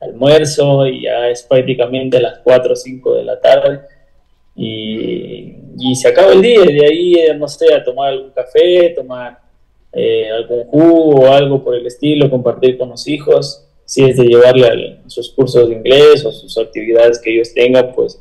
almuerzo 0.00 0.86
y 0.86 1.02
ya 1.02 1.28
es 1.28 1.42
prácticamente 1.42 2.20
las 2.20 2.38
4 2.40 2.72
o 2.72 2.76
5 2.76 3.14
de 3.14 3.24
la 3.24 3.40
tarde. 3.40 3.80
Y, 4.56 5.56
y 5.78 5.94
se 5.96 6.08
acaba 6.08 6.32
el 6.32 6.42
día, 6.42 6.60
de 6.62 6.86
ahí, 6.86 7.14
eh, 7.14 7.34
no 7.34 7.48
sé, 7.48 7.72
a 7.74 7.82
tomar 7.82 8.12
algún 8.12 8.30
café, 8.30 8.90
tomar 8.90 9.38
eh, 9.92 10.30
algún 10.30 10.64
jugo 10.64 11.22
o 11.22 11.32
algo 11.32 11.62
por 11.62 11.74
el 11.74 11.86
estilo, 11.86 12.30
compartir 12.30 12.78
con 12.78 12.90
los 12.90 13.06
hijos, 13.08 13.66
si 13.84 14.04
es 14.04 14.16
de 14.16 14.24
llevarle 14.24 14.98
a 15.04 15.10
sus 15.10 15.30
cursos 15.30 15.68
de 15.68 15.74
inglés 15.74 16.24
o 16.24 16.32
sus 16.32 16.56
actividades 16.58 17.20
que 17.20 17.34
ellos 17.34 17.52
tengan, 17.52 17.92
pues, 17.94 18.20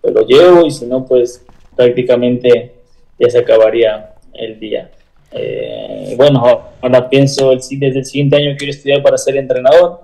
pues 0.00 0.14
lo 0.14 0.26
llevo 0.26 0.66
y 0.66 0.70
si 0.70 0.86
no, 0.86 1.04
pues 1.04 1.44
prácticamente 1.76 2.72
ya 3.18 3.30
se 3.30 3.38
acabaría 3.38 4.14
el 4.34 4.58
día. 4.58 4.90
Eh, 5.32 6.14
bueno, 6.16 6.72
ahora 6.80 7.08
pienso, 7.08 7.52
el, 7.52 7.58
desde 7.58 7.98
el 7.98 8.04
siguiente 8.04 8.36
año 8.36 8.54
quiero 8.58 8.72
estudiar 8.72 9.02
para 9.02 9.16
ser 9.16 9.36
entrenador, 9.36 10.00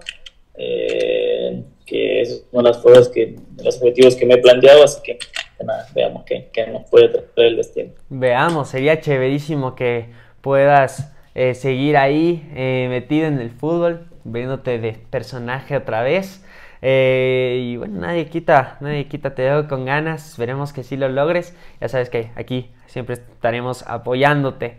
eh, 0.56 1.62
que 1.84 2.22
es 2.22 2.44
una 2.52 2.70
de 2.70 2.74
las 2.74 2.82
cosas 2.82 3.08
que, 3.08 3.36
los 3.62 3.76
objetivos 3.76 4.16
que 4.16 4.24
me 4.24 4.34
he 4.34 4.38
planteado, 4.38 4.84
así 4.84 5.00
que, 5.02 5.18
nada, 5.64 5.86
veamos 5.94 6.24
qué, 6.24 6.48
nos 6.72 6.88
puede 6.88 7.08
traer 7.08 7.48
el 7.50 7.56
destino. 7.56 7.90
Veamos, 8.08 8.68
sería 8.68 9.00
chéverísimo 9.00 9.74
que 9.74 10.06
puedas 10.40 11.12
eh, 11.34 11.54
seguir 11.54 11.96
ahí 11.96 12.42
metido 12.88 13.26
en 13.26 13.38
el 13.38 13.50
fútbol, 13.50 14.06
viéndote 14.24 14.78
de 14.78 14.92
personaje 15.10 15.76
otra 15.76 16.02
vez. 16.02 16.44
Eh, 16.80 17.60
y 17.64 17.76
bueno, 17.76 18.00
nadie 18.00 18.26
quita, 18.26 18.76
nadie 18.80 19.06
quita, 19.06 19.34
te 19.34 19.42
veo 19.42 19.68
con 19.68 19.84
ganas, 19.84 20.36
veremos 20.38 20.72
que 20.72 20.84
sí 20.84 20.96
lo 20.96 21.08
logres. 21.08 21.54
Ya 21.80 21.88
sabes 21.88 22.10
que 22.10 22.30
aquí 22.36 22.70
siempre 22.86 23.14
estaremos 23.14 23.82
apoyándote. 23.86 24.76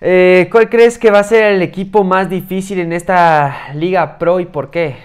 Eh, 0.00 0.48
¿Cuál 0.52 0.68
crees 0.68 0.98
que 0.98 1.10
va 1.10 1.20
a 1.20 1.24
ser 1.24 1.54
el 1.54 1.62
equipo 1.62 2.04
más 2.04 2.28
difícil 2.28 2.78
en 2.80 2.92
esta 2.92 3.72
Liga 3.74 4.18
Pro 4.18 4.40
y 4.40 4.46
por 4.46 4.70
qué? 4.70 4.96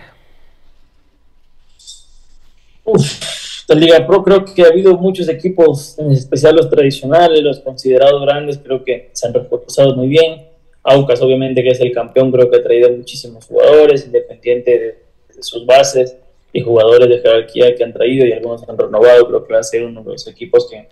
Uf, 2.83 3.65
la 3.69 3.75
Liga 3.75 4.05
Pro 4.05 4.21
creo 4.21 4.43
que 4.43 4.63
ha 4.63 4.67
habido 4.67 4.97
muchos 4.97 5.29
equipos, 5.29 5.97
en 5.97 6.11
especial 6.11 6.57
los 6.57 6.69
tradicionales, 6.69 7.41
los 7.41 7.59
considerados 7.61 8.21
grandes, 8.23 8.57
creo 8.57 8.83
que 8.83 9.09
se 9.13 9.27
han 9.27 9.33
reforzado 9.33 9.95
muy 9.95 10.07
bien. 10.07 10.47
Aucas, 10.83 11.21
obviamente, 11.21 11.63
que 11.63 11.69
es 11.69 11.79
el 11.79 11.91
campeón, 11.93 12.31
creo 12.31 12.49
que 12.49 12.57
ha 12.57 12.63
traído 12.63 12.89
muchísimos 12.89 13.45
jugadores, 13.45 14.05
independiente 14.05 14.79
de, 14.79 15.00
sus 15.41 15.65
bases 15.65 16.17
y 16.53 16.61
jugadores 16.61 17.07
de 17.09 17.19
jerarquía 17.19 17.75
que 17.75 17.83
han 17.83 17.93
traído 17.93 18.25
y 18.25 18.33
algunos 18.33 18.67
han 18.67 18.77
renovado. 18.77 19.27
Creo 19.27 19.45
que 19.45 19.53
va 19.53 19.59
a 19.59 19.63
ser 19.63 19.83
uno 19.83 20.03
de 20.03 20.11
los 20.11 20.27
equipos 20.27 20.69
que, 20.69 20.87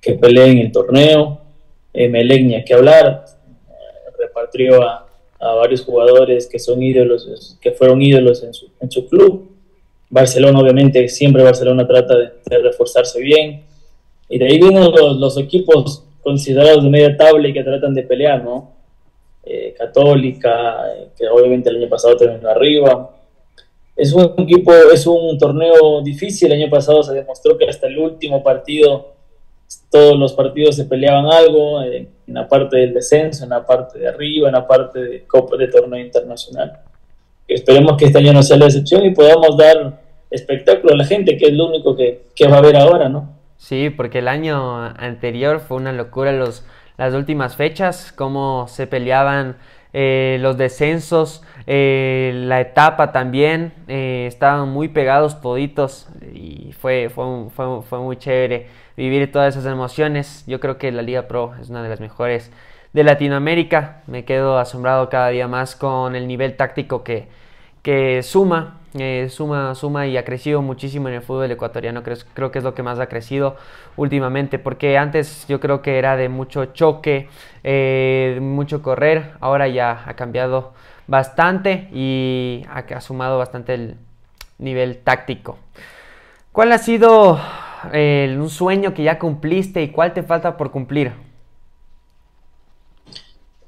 que 0.00 0.14
peleen 0.14 0.58
el 0.58 0.72
torneo. 0.72 1.40
Eh, 1.92 2.08
Melec, 2.08 2.42
ni 2.42 2.54
a 2.54 2.64
qué 2.64 2.74
hablar, 2.74 3.24
repartió 4.18 4.82
a, 4.82 5.08
a, 5.38 5.54
varios 5.54 5.82
jugadores 5.84 6.46
que 6.46 6.58
son 6.58 6.82
ídolos, 6.82 7.56
que 7.60 7.72
fueron 7.72 8.02
ídolos 8.02 8.42
en 8.42 8.52
su, 8.52 8.68
en 8.80 8.90
su 8.90 9.08
club. 9.08 9.50
Barcelona, 10.10 10.58
obviamente, 10.58 11.08
siempre 11.08 11.42
Barcelona 11.42 11.86
trata 11.86 12.16
de, 12.16 12.58
reforzarse 12.62 13.20
bien. 13.20 13.64
Y 14.28 14.38
de 14.38 14.46
ahí 14.46 14.58
vienen 14.58 14.90
los, 14.90 15.16
los 15.16 15.38
equipos 15.38 16.04
considerados 16.22 16.82
de 16.82 16.90
media 16.90 17.16
tabla 17.16 17.48
y 17.48 17.52
que 17.52 17.62
tratan 17.62 17.94
de 17.94 18.02
pelear, 18.02 18.42
¿no? 18.44 18.77
Eh, 19.50 19.74
Católica, 19.76 20.92
eh, 20.94 21.08
que 21.16 21.26
obviamente 21.26 21.70
el 21.70 21.76
año 21.76 21.88
pasado 21.88 22.16
terminó 22.18 22.50
arriba. 22.50 23.10
Es 23.96 24.12
un 24.12 24.34
equipo, 24.36 24.74
es 24.92 25.06
un 25.06 25.38
torneo 25.38 26.02
difícil. 26.02 26.52
El 26.52 26.60
año 26.62 26.70
pasado 26.70 27.02
se 27.02 27.14
demostró 27.14 27.56
que 27.56 27.66
hasta 27.66 27.86
el 27.86 27.98
último 27.98 28.42
partido 28.42 29.14
todos 29.90 30.18
los 30.18 30.34
partidos 30.34 30.76
se 30.76 30.84
peleaban 30.84 31.26
algo, 31.26 31.80
eh, 31.82 32.08
en 32.26 32.34
la 32.34 32.46
parte 32.46 32.76
del 32.76 32.92
descenso, 32.92 33.44
en 33.44 33.50
la 33.50 33.64
parte 33.64 33.98
de 33.98 34.08
arriba, 34.08 34.48
en 34.48 34.54
la 34.54 34.66
parte 34.66 35.00
de 35.00 35.24
Copa 35.24 35.56
de 35.56 35.68
Torneo 35.68 35.98
Internacional. 35.98 36.80
Esperemos 37.46 37.96
que 37.96 38.04
este 38.04 38.18
año 38.18 38.34
no 38.34 38.42
sea 38.42 38.58
la 38.58 38.66
excepción 38.66 39.06
y 39.06 39.14
podamos 39.14 39.56
dar 39.56 39.98
espectáculo 40.30 40.92
a 40.92 40.96
la 40.98 41.04
gente, 41.04 41.38
que 41.38 41.46
es 41.46 41.54
lo 41.54 41.68
único 41.68 41.96
que, 41.96 42.26
que 42.34 42.46
va 42.46 42.56
a 42.56 42.58
haber 42.58 42.76
ahora, 42.76 43.08
¿no? 43.08 43.34
Sí, 43.56 43.88
porque 43.88 44.18
el 44.18 44.28
año 44.28 44.84
anterior 44.84 45.60
fue 45.60 45.78
una 45.78 45.92
locura 45.92 46.32
los, 46.32 46.64
las 46.98 47.14
últimas 47.14 47.56
fechas, 47.56 48.12
cómo 48.12 48.66
se 48.68 48.86
peleaban 48.86 49.56
eh, 49.94 50.36
los 50.40 50.58
descensos, 50.58 51.42
eh, 51.66 52.32
la 52.34 52.60
etapa 52.60 53.12
también, 53.12 53.72
eh, 53.88 54.26
estaban 54.28 54.68
muy 54.68 54.88
pegados 54.88 55.40
toditos 55.40 56.08
y 56.34 56.74
fue, 56.78 57.08
fue, 57.08 57.48
fue, 57.50 57.82
fue, 57.82 57.98
muy 58.00 58.16
chévere 58.18 58.66
vivir 58.96 59.32
todas 59.32 59.56
esas 59.56 59.72
emociones. 59.72 60.44
Yo 60.46 60.60
creo 60.60 60.76
que 60.76 60.92
la 60.92 61.02
Liga 61.02 61.28
Pro 61.28 61.54
es 61.60 61.70
una 61.70 61.82
de 61.82 61.88
las 61.88 62.00
mejores 62.00 62.52
de 62.92 63.04
Latinoamérica. 63.04 64.02
Me 64.06 64.24
quedo 64.24 64.58
asombrado 64.58 65.08
cada 65.08 65.28
día 65.28 65.48
más 65.48 65.76
con 65.76 66.14
el 66.16 66.26
nivel 66.26 66.56
táctico 66.56 67.02
que, 67.04 67.28
que 67.82 68.22
suma 68.22 68.78
eh, 68.94 69.28
suma, 69.30 69.74
suma 69.74 70.06
y 70.06 70.16
ha 70.16 70.24
crecido 70.24 70.62
muchísimo 70.62 71.08
en 71.08 71.14
el 71.14 71.22
fútbol 71.22 71.50
ecuatoriano. 71.50 72.02
Creo, 72.02 72.16
creo, 72.32 72.50
que 72.50 72.58
es 72.58 72.64
lo 72.64 72.74
que 72.74 72.82
más 72.82 72.98
ha 72.98 73.06
crecido 73.06 73.56
últimamente, 73.96 74.58
porque 74.58 74.96
antes 74.96 75.46
yo 75.46 75.60
creo 75.60 75.82
que 75.82 75.98
era 75.98 76.16
de 76.16 76.28
mucho 76.28 76.66
choque, 76.66 77.28
eh, 77.64 78.38
mucho 78.40 78.82
correr, 78.82 79.32
ahora 79.40 79.68
ya 79.68 80.04
ha 80.06 80.14
cambiado 80.14 80.72
bastante 81.06 81.88
y 81.92 82.64
ha, 82.70 83.00
sumado 83.00 83.38
bastante 83.38 83.74
el 83.74 83.96
nivel 84.58 84.98
táctico. 84.98 85.58
¿Cuál 86.52 86.72
ha 86.72 86.78
sido 86.78 87.38
eh, 87.92 88.34
un 88.38 88.48
sueño 88.48 88.94
que 88.94 89.02
ya 89.02 89.18
cumpliste 89.18 89.82
y 89.82 89.88
cuál 89.88 90.14
te 90.14 90.22
falta 90.22 90.56
por 90.56 90.70
cumplir? 90.70 91.12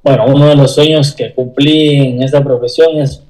Bueno, 0.02 0.24
uno 0.26 0.46
de 0.46 0.56
los 0.56 0.74
sueños 0.74 1.14
que 1.14 1.34
cumplí 1.34 2.14
en 2.14 2.22
esta 2.22 2.42
profesión 2.42 2.96
es 2.96 3.22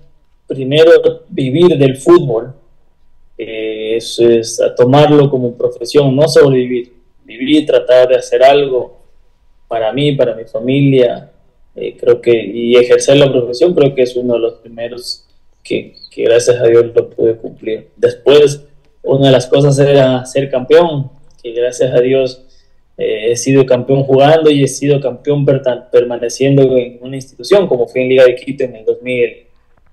primero 0.51 0.91
vivir 1.29 1.79
del 1.79 1.97
fútbol, 1.97 2.53
eh, 3.39 3.95
eso 3.97 4.29
es 4.29 4.61
tomarlo 4.77 5.31
como 5.31 5.57
profesión, 5.57 6.15
no 6.17 6.27
solo 6.27 6.51
vivir, 6.51 6.93
vivir, 7.25 7.65
tratar 7.65 8.09
de 8.09 8.17
hacer 8.17 8.43
algo 8.43 8.99
para 9.69 9.93
mí, 9.93 10.17
para 10.17 10.35
mi 10.35 10.45
familia, 10.45 11.31
eh, 11.77 11.97
creo 11.97 12.21
que, 12.21 12.33
y 12.33 12.75
ejercer 12.75 13.17
la 13.17 13.31
profesión 13.31 13.73
creo 13.75 13.95
que 13.95 14.03
es 14.03 14.17
uno 14.17 14.35
de 14.35 14.41
los 14.41 14.55
primeros 14.55 15.25
que, 15.63 15.95
gracias 16.17 16.61
a 16.61 16.67
Dios 16.67 16.87
lo 16.93 17.09
pude 17.09 17.37
cumplir. 17.37 17.91
Después, 17.97 18.67
una 19.05 19.27
de 19.27 19.33
las 19.33 19.47
cosas 19.47 19.79
era 19.79 20.27
ser 20.27 20.51
campeón, 20.51 21.13
que 21.41 21.53
gracias 21.53 21.95
a 21.95 22.01
Dios 22.01 22.45
eh, 22.99 23.31
he 23.31 23.37
sido 23.37 23.65
campeón 23.65 24.03
jugando 24.03 24.51
y 24.51 24.65
he 24.65 24.69
sido 24.69 25.01
campeón 25.01 25.47
permaneciendo 25.47 26.77
en 26.77 26.99
una 27.01 27.15
institución, 27.15 27.69
como 27.69 27.87
fue 27.87 28.03
en 28.03 28.09
Liga 28.09 28.25
de 28.25 28.35
Quito 28.35 28.65
en 28.65 28.75
el 28.75 28.85
2000 28.85 29.50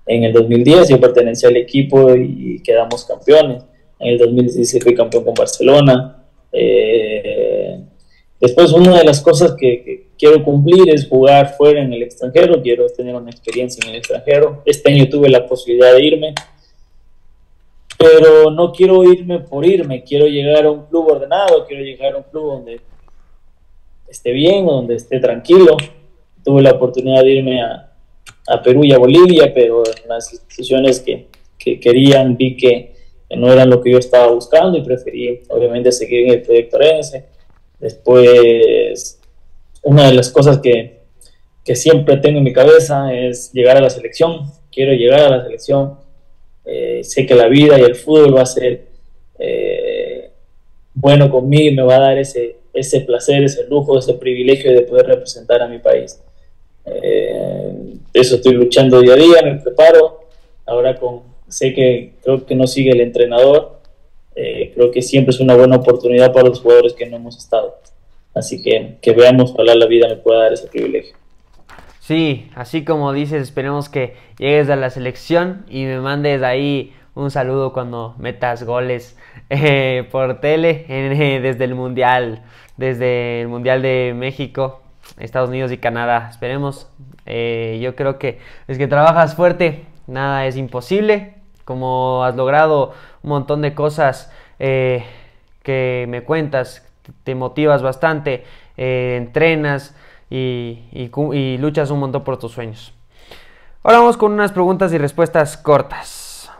en 0.08 0.24
el 0.24 0.32
2010 0.32 0.88
yo 0.88 1.00
pertenecía 1.00 1.50
al 1.50 1.56
equipo 1.58 2.14
y 2.14 2.60
quedamos 2.64 3.04
campeones. 3.04 3.62
En 3.98 4.12
el 4.12 4.18
2016 4.18 4.82
fui 4.82 4.94
campeón 4.94 5.24
con 5.24 5.34
Barcelona. 5.34 6.24
Eh, 6.50 7.78
después 8.40 8.72
una 8.72 8.98
de 8.98 9.04
las 9.04 9.20
cosas 9.20 9.54
que, 9.54 10.06
quiero 10.18 10.42
cumplir 10.42 10.90
es 10.90 11.06
jugar 11.06 11.54
fuera 11.56 11.82
en 11.82 11.92
el 11.92 12.02
extranjero. 12.02 12.62
Quiero 12.62 12.86
tener 12.88 13.14
una 13.14 13.30
experiencia 13.30 13.82
en 13.84 13.90
el 13.90 13.96
extranjero. 13.96 14.62
Este 14.64 14.90
año 14.90 15.08
tuve 15.10 15.28
la 15.28 15.46
posibilidad 15.46 15.92
de 15.92 16.02
irme. 16.02 16.34
Pero 17.98 18.50
no 18.50 18.72
quiero 18.72 19.04
irme 19.04 19.40
por 19.40 19.66
irme. 19.66 20.04
Quiero 20.04 20.26
llegar 20.26 20.64
a 20.64 20.70
un 20.70 20.86
club 20.86 21.08
ordenado. 21.10 21.66
Quiero 21.66 21.82
llegar 21.82 22.14
a 22.14 22.18
un 22.18 22.22
club 22.22 22.52
donde 22.52 22.80
esté 24.08 24.32
bien, 24.32 24.64
donde 24.64 24.94
esté 24.94 25.20
tranquilo. 25.20 25.76
Tuve 26.42 26.62
la 26.62 26.70
oportunidad 26.70 27.22
de 27.22 27.30
irme 27.30 27.62
a, 27.62 27.87
a 28.48 28.62
Perú 28.62 28.82
y 28.84 28.92
a 28.92 28.98
Bolivia, 28.98 29.52
pero 29.54 29.82
las 30.08 30.32
instituciones 30.32 31.00
que, 31.00 31.26
que 31.58 31.78
querían 31.78 32.36
vi 32.36 32.56
que, 32.56 32.96
no 33.36 33.52
eran 33.52 33.68
lo 33.68 33.82
que 33.82 33.92
yo 33.92 33.98
estaba 33.98 34.32
buscando 34.32 34.78
y 34.78 34.82
preferí 34.82 35.42
obviamente 35.50 35.92
seguir 35.92 36.28
en 36.28 36.34
el 36.34 36.42
proyecto 36.42 36.76
Orense. 36.76 37.26
Después, 37.78 39.20
una 39.82 40.06
de 40.06 40.14
las 40.14 40.30
cosas 40.30 40.60
que, 40.60 41.00
que, 41.62 41.76
siempre 41.76 42.16
tengo 42.16 42.38
en 42.38 42.44
mi 42.44 42.54
cabeza 42.54 43.12
es 43.12 43.52
llegar 43.52 43.76
a 43.76 43.82
la 43.82 43.90
selección. 43.90 44.50
Quiero 44.72 44.94
llegar 44.94 45.20
a 45.20 45.28
la 45.28 45.44
selección. 45.44 45.98
Eh, 46.64 47.04
sé 47.04 47.26
que 47.26 47.34
la 47.34 47.48
vida 47.48 47.78
y 47.78 47.82
el 47.82 47.96
fútbol 47.96 48.34
va 48.34 48.42
a 48.42 48.46
ser 48.46 48.86
eh, 49.38 50.30
bueno 50.94 51.30
conmigo, 51.30 51.76
me 51.76 51.82
va 51.82 51.96
a 51.96 52.00
dar 52.00 52.18
ese, 52.18 52.56
ese 52.72 53.00
placer, 53.02 53.44
ese 53.44 53.66
lujo, 53.68 53.98
ese 53.98 54.14
privilegio 54.14 54.72
de 54.72 54.82
poder 54.82 55.06
representar 55.06 55.60
a 55.60 55.68
mi 55.68 55.80
país. 55.80 56.18
Eh, 57.02 57.94
eso 58.12 58.36
estoy 58.36 58.54
luchando 58.54 59.00
día 59.00 59.14
a 59.14 59.16
día, 59.16 59.42
me 59.44 59.56
preparo. 59.56 60.20
Ahora 60.66 60.96
con, 60.96 61.22
sé 61.48 61.74
que 61.74 62.12
creo 62.22 62.44
que 62.44 62.54
no 62.54 62.66
sigue 62.66 62.90
el 62.90 63.00
entrenador. 63.00 63.78
Eh, 64.34 64.72
creo 64.74 64.90
que 64.90 65.02
siempre 65.02 65.30
es 65.30 65.40
una 65.40 65.56
buena 65.56 65.76
oportunidad 65.76 66.32
para 66.32 66.48
los 66.48 66.60
jugadores 66.60 66.92
que 66.94 67.06
no 67.06 67.16
hemos 67.16 67.36
estado. 67.36 67.76
Así 68.34 68.62
que 68.62 68.96
que 69.00 69.12
veamos, 69.12 69.52
ojalá 69.52 69.74
la 69.74 69.86
vida 69.86 70.08
me 70.08 70.16
pueda 70.16 70.42
dar 70.42 70.52
ese 70.52 70.68
privilegio. 70.68 71.14
Sí, 72.00 72.48
así 72.54 72.84
como 72.84 73.12
dices, 73.12 73.42
esperemos 73.42 73.88
que 73.88 74.14
llegues 74.38 74.70
a 74.70 74.76
la 74.76 74.90
selección 74.90 75.66
y 75.68 75.84
me 75.84 76.00
mandes 76.00 76.42
ahí 76.42 76.94
un 77.14 77.30
saludo 77.30 77.72
cuando 77.72 78.14
metas 78.18 78.62
goles 78.62 79.16
eh, 79.50 80.08
por 80.10 80.40
tele 80.40 80.86
desde 81.42 81.64
el 81.64 81.74
Mundial, 81.74 82.42
desde 82.76 83.42
el 83.42 83.48
Mundial 83.48 83.82
de 83.82 84.14
México. 84.16 84.80
Estados 85.18 85.48
Unidos 85.48 85.72
y 85.72 85.78
Canadá. 85.78 86.28
Esperemos. 86.30 86.88
Eh, 87.26 87.78
yo 87.82 87.94
creo 87.94 88.18
que 88.18 88.38
es 88.68 88.78
que 88.78 88.86
trabajas 88.86 89.34
fuerte, 89.34 89.84
nada 90.06 90.46
es 90.46 90.56
imposible. 90.56 91.34
Como 91.64 92.24
has 92.24 92.34
logrado 92.36 92.94
un 93.22 93.30
montón 93.30 93.60
de 93.60 93.74
cosas 93.74 94.32
eh, 94.58 95.04
que 95.62 96.06
me 96.08 96.22
cuentas, 96.22 96.86
te 97.24 97.34
motivas 97.34 97.82
bastante, 97.82 98.44
eh, 98.78 99.16
entrenas 99.18 99.94
y, 100.30 100.80
y, 100.92 101.58
luchas 101.58 101.90
un 101.90 102.00
montón 102.00 102.24
por 102.24 102.38
tus 102.38 102.52
sueños. 102.52 102.94
Ahora 103.82 103.98
vamos 103.98 104.16
con 104.16 104.32
unas 104.32 104.52
preguntas 104.52 104.92
y 104.92 104.98
respuestas 104.98 105.56
cortas. 105.56 106.50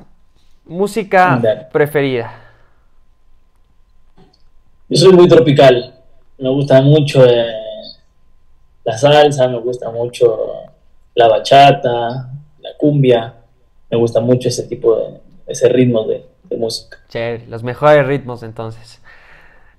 Música 0.66 1.40
preferida. 1.72 2.32
Yo 4.90 4.96
soy 4.96 5.12
muy 5.14 5.28
tropical. 5.28 5.94
Me 6.38 6.50
gusta 6.50 6.80
mucho 6.82 7.24
la 8.88 8.96
salsa, 8.96 9.46
me 9.48 9.58
gusta 9.58 9.90
mucho 9.90 10.38
la 11.14 11.28
bachata, 11.28 12.30
la 12.58 12.70
cumbia, 12.78 13.34
me 13.90 13.98
gusta 13.98 14.18
mucho 14.20 14.48
ese 14.48 14.62
tipo 14.62 14.96
de, 14.96 15.20
ese 15.46 15.68
ritmo 15.68 16.04
de, 16.04 16.24
música. 16.56 16.96
Chévere, 17.10 17.46
los 17.48 17.62
mejores 17.62 18.06
ritmos 18.06 18.42
entonces. 18.42 19.02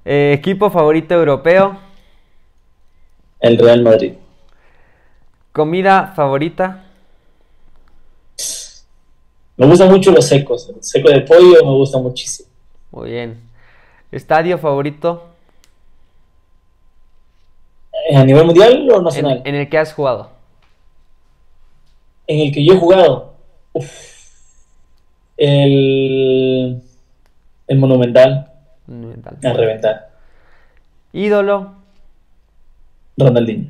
Eh, 0.06 0.34
¿Equipo 0.38 0.69
favorito 0.69 1.15
europeo? 1.15 1.80
El 3.39 3.58
Real 3.58 3.82
Madrid. 3.82 4.13
¿Comida 5.52 6.13
favorita? 6.15 6.86
Me 9.58 9.65
gustan 9.65 9.89
mucho 9.89 10.12
los 10.12 10.26
secos. 10.28 10.69
El 10.69 10.84
seco 10.84 11.10
de 11.10 11.22
pollo 11.22 11.65
me 11.65 11.72
gusta 11.72 11.98
muchísimo. 11.98 12.48
Muy 12.91 13.10
bien. 13.10 13.41
¿Estadio 14.12 14.60
favorito? 14.60 15.29
¿A 18.15 18.24
nivel 18.24 18.45
mundial 18.45 18.89
o 18.91 19.02
nacional? 19.02 19.41
En, 19.45 19.56
el 19.56 19.69
que 19.69 19.78
has 19.78 19.93
jugado. 19.93 20.30
En 22.28 22.39
el 22.39 22.52
que 22.52 22.65
yo 22.65 22.74
he 22.74 22.78
jugado. 22.78 23.34
El, 25.38 26.82
el 27.67 27.78
Monumental. 27.78 28.52
Monumental. 28.88 29.38
A 29.43 29.54
reventar. 29.54 30.10
Ídolo. 31.13 31.76
Ronaldinho. 33.15 33.69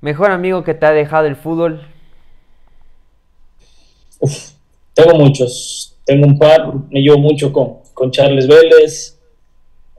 Mejor 0.00 0.30
amigo 0.30 0.62
que 0.62 0.74
te 0.74 0.86
ha 0.86 0.92
dejado 0.92 1.26
el 1.26 1.36
fútbol. 1.36 1.82
tengo 4.94 5.14
muchos. 5.16 5.96
Tengo 6.04 6.26
un 6.26 6.38
par. 6.38 6.72
Me 6.90 7.00
llevo 7.00 7.18
mucho 7.18 7.52
con, 7.52 7.78
con 7.94 8.10
Charles 8.12 8.46
Vélez. 8.46 9.18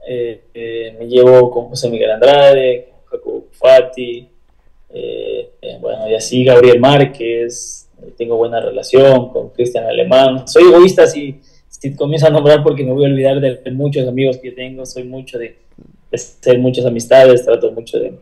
Eh, 0.08 0.44
eh, 0.54 0.96
me 0.98 1.06
llevo 1.06 1.50
con 1.50 1.68
José 1.68 1.90
Miguel 1.90 2.10
Andrade, 2.10 2.88
Fati, 3.60 4.28
eh, 4.92 5.50
eh, 5.60 5.78
bueno, 5.80 6.08
y 6.08 6.14
así 6.14 6.44
Gabriel 6.44 6.80
Márquez, 6.80 7.88
tengo 8.16 8.36
buena 8.36 8.60
relación 8.60 9.28
con 9.28 9.50
Cristian 9.50 9.84
Alemán. 9.84 10.48
Soy 10.48 10.64
egoísta 10.64 11.06
si, 11.06 11.40
si 11.68 11.94
comienzo 11.94 12.26
a 12.26 12.30
nombrar 12.30 12.62
porque 12.62 12.84
me 12.84 12.92
voy 12.92 13.04
a 13.04 13.08
olvidar 13.08 13.40
de, 13.40 13.70
muchos 13.70 14.08
amigos 14.08 14.38
que 14.38 14.52
tengo, 14.52 14.86
soy 14.86 15.04
mucho 15.04 15.38
de, 15.38 15.56
de 16.10 16.16
hacer 16.16 16.58
muchas 16.58 16.86
amistades, 16.86 17.44
trato 17.44 17.70
mucho 17.72 17.98
de, 17.98 18.14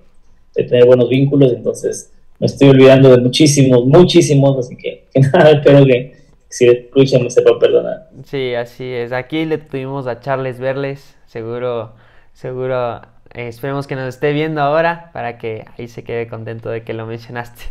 tener 0.55 0.87
buenos 0.87 1.09
vínculos, 1.09 1.53
entonces 1.53 2.13
me 2.41 2.47
estoy 2.47 2.71
olvidando 2.71 3.11
de 3.11 3.19
muchísimos, 3.19 3.87
muchísimos, 3.87 4.59
así 4.59 4.77
que, 4.77 5.05
nada, 5.33 5.53
espero 5.53 5.85
que 5.85 6.17
si 6.49 6.67
escuchan 6.67 7.23
me 7.23 7.31
sepan 7.31 7.59
perdonar. 7.61 8.09
Sí, 8.25 8.55
así 8.55 8.85
es. 8.85 9.13
Aquí 9.13 9.45
le 9.45 9.59
tuvimos 9.59 10.09
a 10.09 10.19
Charles 10.19 10.59
Verles, 10.59 11.17
seguro, 11.27 11.93
seguro 12.33 13.03
eh, 13.39 13.47
esperemos 13.47 13.87
que 13.87 13.95
nos 13.95 14.09
esté 14.09 14.33
viendo 14.33 14.61
ahora 14.61 15.11
para 15.13 15.39
que 15.39 15.65
ahí 15.79 15.87
se 15.87 16.03
quede 16.03 16.27
contento 16.27 16.71
de 16.71 16.83
que 16.83 16.93
lo 16.93 17.07
mencionaste. 17.07 17.67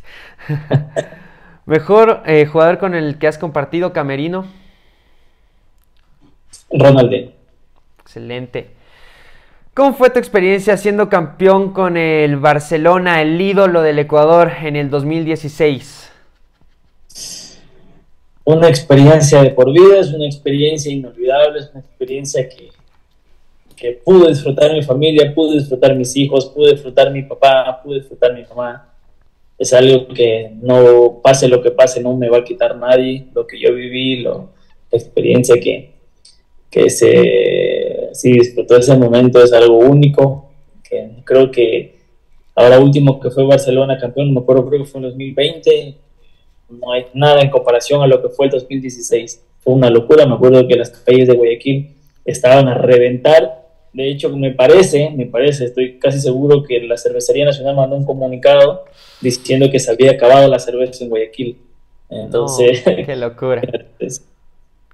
Mejor 1.66 2.24
eh, 2.26 2.46
jugador 2.46 2.78
con 2.78 2.96
el 2.96 3.18
que 3.18 3.28
has 3.28 3.38
compartido 3.38 3.92
camerino. 3.92 4.46
Ronaldinho. 6.72 7.32
Excelente. 8.00 8.70
¿Cómo 9.74 9.94
fue 9.94 10.10
tu 10.10 10.20
experiencia 10.20 10.78
siendo 10.78 11.10
campeón 11.10 11.74
con 11.74 11.98
el 11.98 12.38
Barcelona, 12.38 13.22
el 13.22 13.40
ídolo 13.42 13.82
del 13.82 14.00
Ecuador, 14.00 14.54
en 14.64 14.78
el 14.78 14.90
2016? 14.90 16.10
Una 18.46 18.70
experiencia 18.70 19.44
de 19.44 19.50
por 19.50 19.74
vida, 19.74 20.00
es 20.00 20.14
una 20.14 20.28
experiencia 20.28 20.94
inolvidable, 20.94 21.60
es 21.60 21.70
una 21.72 21.82
experiencia 21.82 22.48
que 22.48 22.70
que 23.78 23.92
pude 24.04 24.30
disfrutar 24.30 24.74
mi 24.74 24.82
familia, 24.82 25.34
pude 25.34 25.60
disfrutar 25.60 25.96
mis 25.96 26.16
hijos, 26.18 26.48
pude 26.48 26.72
disfrutar 26.72 27.12
mi 27.12 27.22
papá, 27.22 27.80
pude 27.84 28.00
disfrutar 28.00 28.34
mi 28.34 28.44
mamá. 28.44 28.92
Es 29.58 29.72
algo 29.72 30.08
que 30.08 30.52
no 30.62 31.20
pase 31.24 31.48
lo 31.48 31.62
que 31.62 31.72
pase, 31.72 32.02
no 32.02 32.16
me 32.18 32.28
va 32.28 32.40
a 32.40 32.44
quitar 32.44 32.76
nadie. 32.76 33.28
Lo 33.34 33.46
que 33.46 33.60
yo 33.60 33.74
viví, 33.74 34.18
lo, 34.18 34.50
la 34.92 34.98
experiencia 34.98 35.60
que, 35.60 35.92
que 36.72 36.90
se 36.90 38.10
sí, 38.14 38.34
disfrutó 38.34 38.78
ese 38.78 38.98
momento 38.98 39.42
es 39.44 39.54
algo 39.54 39.78
único. 39.78 40.50
Que 40.84 41.10
creo 41.24 41.52
que 41.52 41.98
ahora 42.56 42.80
último 42.80 43.20
que 43.20 43.30
fue 43.30 43.46
Barcelona 43.46 44.00
campeón, 44.00 44.34
me 44.34 44.40
acuerdo 44.40 44.68
creo 44.68 44.84
que 44.84 44.90
fue 44.90 45.00
en 45.02 45.10
2020, 45.10 45.98
no 46.70 46.92
hay 46.94 47.06
nada 47.14 47.42
en 47.42 47.52
comparación 47.52 48.02
a 48.02 48.08
lo 48.08 48.22
que 48.24 48.30
fue 48.30 48.48
el 48.48 48.52
2016. 48.54 49.44
Fue 49.60 49.74
una 49.74 49.92
locura, 49.92 50.26
me 50.26 50.34
acuerdo 50.34 50.68
que 50.68 50.76
las 50.76 50.90
calles 50.90 51.28
de 51.28 51.36
Guayaquil 51.36 51.92
estaban 52.26 52.68
a 52.68 52.74
reventar 52.76 53.67
de 53.98 54.12
hecho, 54.12 54.30
me 54.38 54.52
parece, 54.52 55.10
me 55.10 55.26
parece, 55.26 55.66
estoy 55.66 55.98
casi 55.98 56.20
seguro 56.20 56.62
que 56.64 56.80
la 56.82 56.98
Cervecería 56.98 57.46
Nacional 57.46 57.76
mandó 57.76 57.96
un 57.96 58.06
comunicado 58.06 58.86
diciendo 59.22 59.72
que 59.72 59.80
se 59.80 59.90
había 59.90 60.12
acabado 60.12 60.48
la 60.48 60.60
cerveza 60.60 61.04
en 61.04 61.10
Guayaquil. 61.10 61.58
Entonces. 62.08 62.84
qué 62.84 63.16
locura. 63.16 63.64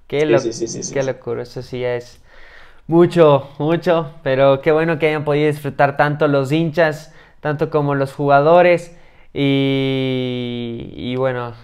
qué, 0.08 0.26
locura. 0.26 1.44
Eso 1.44 1.62
sí 1.62 1.84
es 1.84 2.22
mucho, 2.88 3.50
mucho. 3.60 4.10
Pero 4.24 4.62
qué 4.62 4.72
bueno 4.72 4.98
que 4.98 5.08
hayan 5.08 5.26
podido 5.26 5.48
disfrutar 5.48 5.98
tanto 5.98 6.30
los 6.30 6.54
hinchas, 6.54 7.14
tanto 7.42 7.70
como 7.70 7.96
los 7.96 8.14
jugadores. 8.14 8.96
Y, 9.34 10.94
y, 10.96 11.18
bueno, 11.18 11.56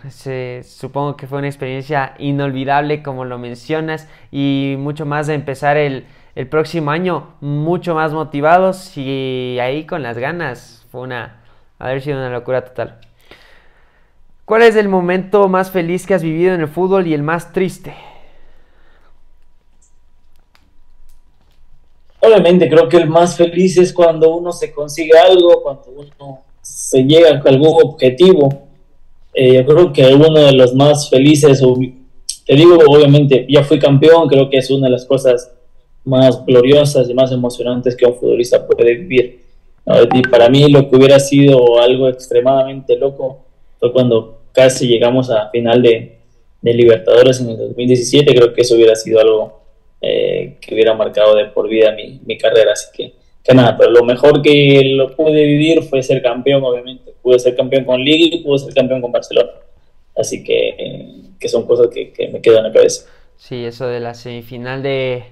supongo 0.63 1.15
que 1.15 1.25
fue 1.25 1.38
una 1.38 1.47
experiencia 1.47 2.15
inolvidable 2.19 3.02
como 3.02 3.23
lo 3.23 3.38
mencionas 3.38 4.10
y 4.30 4.75
mucho 4.78 5.06
más 5.06 5.28
de 5.28 5.36
empezar 5.36 5.78
el, 5.78 6.06
el 6.39 6.47
próximo 6.47 6.89
año 6.89 7.34
mucho 7.41 7.95
más 7.95 8.13
motivados 8.13 8.95
y 8.95 9.58
ahí 9.60 9.86
con 9.86 10.02
las 10.02 10.17
ganas. 10.17 10.86
Fue 10.89 11.02
una, 11.02 11.43
haber 11.78 12.02
sido 12.02 12.17
una 12.17 12.30
locura 12.30 12.63
total. 12.63 12.97
¿Cuál 14.45 14.62
es 14.62 14.78
el 14.78 14.88
momento 14.88 15.49
más 15.49 15.69
feliz 15.69 16.08
que 16.08 16.13
has 16.13 16.23
vivido 16.23 16.54
en 16.54 16.62
el 16.62 16.69
fútbol 16.69 17.08
y 17.08 17.13
el 17.13 17.23
más 17.23 17.52
triste? 17.52 17.93
Obviamente 22.21 22.69
creo 22.69 22.88
que 22.88 22.95
el 22.95 23.10
más 23.10 23.36
feliz 23.36 23.75
es 23.75 23.91
cuando 23.91 24.34
uno 24.34 24.54
se 24.54 24.71
consigue 24.71 25.19
algo, 25.19 25.62
cuando 25.62 25.88
uno 25.89 26.39
se 26.62 27.04
llega 27.04 27.32
a 27.32 27.49
algún 27.49 27.84
objetivo. 27.84 28.69
Eh, 29.34 29.56
yo 29.56 29.65
creo 29.65 29.91
que 29.91 30.06
uno 30.15 30.32
de 30.32 30.54
los 30.54 30.73
más 30.73 31.10
felices, 31.10 31.62
te 32.45 32.56
digo, 32.56 32.78
obviamente 32.88 33.45
ya 33.49 33.62
fui 33.65 33.78
campeón, 33.78 34.30
creo 34.30 34.49
que 34.49 34.60
es 34.60 34.71
una 34.71 34.88
de 34.88 34.93
las 34.93 35.06
cosas 35.06 35.52
más 36.09 36.45
gloriosas 36.45 37.09
y 37.09 37.13
más 37.13 37.31
emocionantes 37.31 37.95
que 37.95 38.05
un 38.05 38.15
futbolista 38.15 38.65
puede 38.65 38.95
vivir. 38.95 39.39
Y 40.13 40.21
para 40.23 40.49
mí 40.49 40.69
lo 40.69 40.89
que 40.89 40.95
hubiera 40.95 41.19
sido 41.19 41.81
algo 41.81 42.09
extremadamente 42.09 42.95
loco 42.97 43.45
fue 43.79 43.91
cuando 43.91 44.41
casi 44.51 44.87
llegamos 44.87 45.29
a 45.29 45.49
final 45.49 45.81
de, 45.81 46.15
Libertadores 46.61 47.39
en 47.39 47.51
el 47.51 47.57
2017, 47.57 48.35
creo 48.35 48.53
que 48.53 48.61
eso 48.61 48.75
hubiera 48.75 48.93
sido 48.93 49.21
algo 49.21 49.61
eh, 50.01 50.57
que 50.59 50.73
hubiera 50.75 50.93
marcado 50.93 51.33
de 51.33 51.45
por 51.45 51.69
vida 51.69 51.93
mi, 51.93 52.19
mi 52.25 52.37
carrera, 52.37 52.73
así 52.73 52.87
que, 52.93 53.13
que 53.41 53.53
nada, 53.53 53.77
pero 53.77 53.91
lo 53.91 54.03
mejor 54.03 54.41
que 54.41 54.83
lo 54.93 55.15
pude 55.15 55.45
vivir 55.45 55.83
fue 55.83 56.03
ser 56.03 56.21
campeón, 56.21 56.61
obviamente, 56.65 57.13
pude 57.21 57.39
ser 57.39 57.55
campeón 57.55 57.85
con 57.85 58.03
Liga 58.03 58.35
y 58.35 58.43
pude 58.43 58.59
ser 58.59 58.73
campeón 58.73 58.99
con 58.99 59.09
Barcelona, 59.09 59.51
así 60.17 60.43
que, 60.43 61.31
que 61.39 61.47
son 61.47 61.65
cosas 61.65 61.87
que, 61.87 62.11
que 62.11 62.27
me 62.27 62.41
quedan 62.41 62.57
en 62.57 62.63
la 62.65 62.73
cabeza. 62.73 63.05
Sí, 63.37 63.63
eso 63.63 63.87
de 63.87 64.01
la 64.01 64.13
semifinal 64.13 64.83
de, 64.83 65.23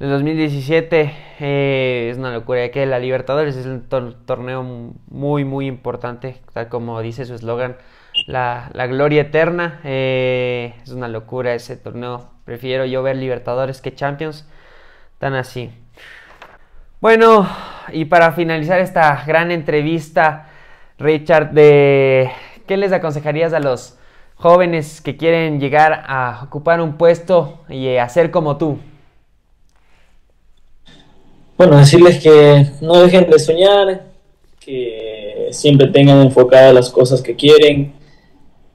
el 0.00 0.08
2017 0.08 1.12
eh, 1.40 2.08
es 2.10 2.16
una 2.16 2.32
locura, 2.32 2.70
que 2.70 2.86
la 2.86 2.98
Libertadores 2.98 3.54
es 3.54 3.66
un 3.66 3.82
torneo 3.82 4.62
muy, 4.62 5.44
muy 5.44 5.66
importante, 5.66 6.40
tal 6.54 6.70
como 6.70 7.02
dice 7.02 7.26
su 7.26 7.34
eslogan, 7.34 7.76
la, 8.26 8.70
gloria 8.88 9.22
eterna. 9.22 9.80
Eh, 9.84 10.74
es 10.82 10.90
una 10.92 11.06
locura 11.06 11.52
ese 11.54 11.76
torneo. 11.76 12.30
Prefiero 12.46 12.86
yo 12.86 13.02
ver 13.02 13.16
Libertadores 13.16 13.82
que 13.82 13.94
Champions, 13.94 14.48
tan 15.18 15.34
así. 15.34 15.70
Bueno, 17.02 17.46
y 17.92 18.06
para 18.06 18.32
finalizar 18.32 18.80
esta 18.80 19.22
gran 19.26 19.50
entrevista, 19.50 20.48
Richard, 20.98 21.50
de 21.50 22.30
¿qué 22.66 22.78
les 22.78 22.92
aconsejarías 22.92 23.52
a 23.52 23.60
los 23.60 23.98
jóvenes 24.36 25.02
que 25.02 25.18
quieren 25.18 25.60
llegar 25.60 26.04
a 26.06 26.40
ocupar 26.44 26.80
un 26.80 26.96
puesto 26.96 27.66
y 27.68 27.96
hacer 27.96 28.30
como 28.30 28.56
tú? 28.56 28.78
Bueno, 31.60 31.76
decirles 31.76 32.22
que 32.22 32.68
no 32.80 33.02
dejen 33.02 33.28
de 33.28 33.38
soñar, 33.38 34.06
que 34.58 35.48
siempre 35.50 35.88
tengan 35.88 36.22
enfocadas 36.22 36.72
las 36.72 36.88
cosas 36.88 37.20
que 37.20 37.36
quieren, 37.36 37.92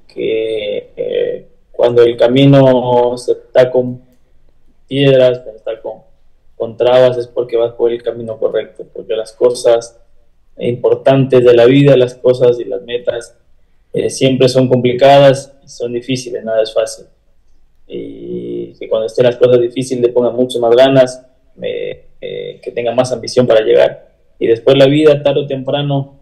que 0.07 0.91
eh, 0.95 1.47
cuando 1.71 2.03
el 2.03 2.15
camino 2.15 3.15
está 3.15 3.71
con 3.71 4.03
piedras, 4.87 5.39
cuando 5.39 5.57
está 5.57 5.81
con, 5.81 5.93
con 6.55 6.77
trabas, 6.77 7.17
es 7.17 7.25
porque 7.25 7.57
vas 7.57 7.73
por 7.73 7.91
el 7.91 8.03
camino 8.03 8.37
correcto, 8.37 8.85
porque 8.93 9.15
las 9.15 9.33
cosas 9.33 9.99
importantes 10.59 11.43
de 11.43 11.55
la 11.55 11.65
vida, 11.65 11.97
las 11.97 12.13
cosas 12.13 12.59
y 12.59 12.65
las 12.65 12.83
metas 12.83 13.35
eh, 13.93 14.11
siempre 14.11 14.47
son 14.47 14.69
complicadas 14.69 15.55
son 15.65 15.91
difíciles, 15.91 16.43
nada 16.43 16.61
es 16.61 16.71
fácil. 16.71 17.07
Y 17.87 18.73
que 18.73 18.87
cuando 18.87 19.07
estén 19.07 19.25
las 19.25 19.37
cosas 19.37 19.59
difíciles 19.59 20.03
le 20.03 20.13
pongan 20.13 20.35
mucho 20.35 20.59
más 20.59 20.75
ganas, 20.75 21.25
eh, 21.63 22.04
que 22.65 22.71
tenga 22.71 22.93
más 22.93 23.11
ambición 23.11 23.45
para 23.45 23.61
llegar. 23.61 24.09
Y 24.39 24.47
después 24.47 24.75
la 24.75 24.87
vida, 24.87 25.21
tarde 25.21 25.41
o 25.41 25.47
temprano, 25.47 26.19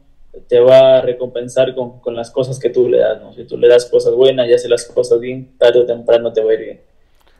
te 0.47 0.60
va 0.60 0.97
a 0.97 1.01
recompensar 1.01 1.73
con, 1.73 1.99
con, 2.01 2.15
las 2.15 2.29
cosas 2.29 2.60
que 2.60 2.69
tú 2.69 2.89
le 2.89 2.99
das. 2.99 3.21
¿no? 3.21 3.34
Si 3.34 3.45
tú 3.45 3.58
le 3.58 3.67
das 3.67 3.86
cosas 3.86 4.13
buenas 4.13 4.47
y 4.47 4.53
haces 4.53 4.69
las 4.69 4.86
cosas 4.86 5.19
bien, 5.19 5.58
tarde 5.58 5.79
o 5.79 5.86
temprano 5.86 6.34
te 6.34 6.43
va 6.43 6.51
a 6.51 6.53
ir 6.56 6.60
bien. 6.60 6.82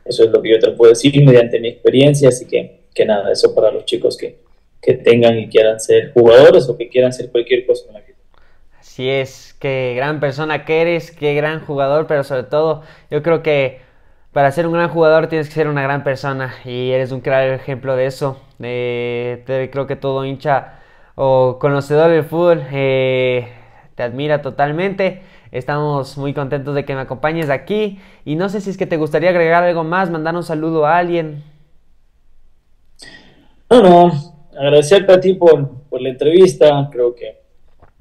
Eso 0.06 0.24
es 0.24 0.32
lo 0.32 0.42
que 0.42 0.52
yo 0.52 0.60
te 0.60 0.72
puedo 0.72 0.90
decir 0.92 1.24
mediante 1.24 1.60
mi 1.60 1.68
experiencia. 1.68 2.30
Así 2.30 2.48
que, 2.48 2.86
que 2.94 3.06
nada, 3.06 3.32
eso 3.32 3.54
para 3.54 3.72
los 3.72 3.86
chicos 3.86 4.18
que, 4.18 4.38
que 4.82 4.94
tengan 4.94 5.38
y 5.38 5.48
quieran 5.50 5.80
ser 5.80 6.12
jugadores 6.14 6.68
o 6.70 6.78
que 6.78 6.90
quieran 6.90 7.12
ser 7.14 7.30
cualquier 7.30 7.66
cosa 7.66 7.86
en 7.88 7.94
la 7.94 8.00
vida. 8.02 8.18
Así 8.80 9.10
es, 9.10 9.56
qué 9.60 9.94
gran 9.96 10.20
persona 10.20 10.66
que 10.66 10.82
eres, 10.82 11.12
qué 11.12 11.34
gran 11.34 11.66
jugador, 11.66 12.06
pero 12.08 12.24
sobre 12.24 12.44
todo 12.44 12.84
yo 13.10 13.24
creo 13.24 13.42
que 13.42 13.80
para 14.34 14.52
ser 14.52 14.66
un 14.66 14.74
gran 14.74 14.90
jugador 14.90 15.28
tienes 15.28 15.48
que 15.48 15.54
ser 15.54 15.68
una 15.68 15.84
gran 15.84 16.04
persona 16.04 16.56
y 16.66 16.90
eres 16.90 17.12
un 17.12 17.22
claro 17.22 17.54
ejemplo 17.54 17.96
de 17.96 18.08
eso. 18.08 18.38
Eh, 18.60 19.44
creo 19.46 19.88
que 19.88 19.96
todo 19.96 20.26
hincha 20.26 20.80
o 21.16 21.60
conocedor 21.60 22.10
del 22.10 22.24
fútbol 22.24 22.64
eh, 22.72 23.48
te 23.96 24.02
admira 24.02 24.42
totalmente. 24.42 25.22
Estamos 25.52 26.18
muy 26.18 26.34
contentos 26.34 26.74
de 26.74 26.84
que 26.84 26.96
me 26.96 27.02
acompañes 27.02 27.52
aquí 27.52 28.00
y 28.26 28.36
no 28.36 28.50
sé 28.50 28.60
si 28.60 28.72
es 28.72 28.78
que 28.78 28.88
te 28.88 28.98
gustaría 28.98 29.30
agregar 29.30 29.64
algo 29.64 29.84
más, 29.84 30.10
mandar 30.10 30.36
un 30.36 30.44
saludo 30.44 30.88
a 30.88 30.98
alguien. 30.98 31.44
No, 33.70 33.84
no, 33.84 34.12
agradecerte 34.58 35.14
a 35.14 35.20
ti 35.20 35.36
por, 35.36 35.70
por 35.90 36.02
la 36.02 36.10
entrevista, 36.10 36.90
creo 36.92 37.14
que 37.14 37.40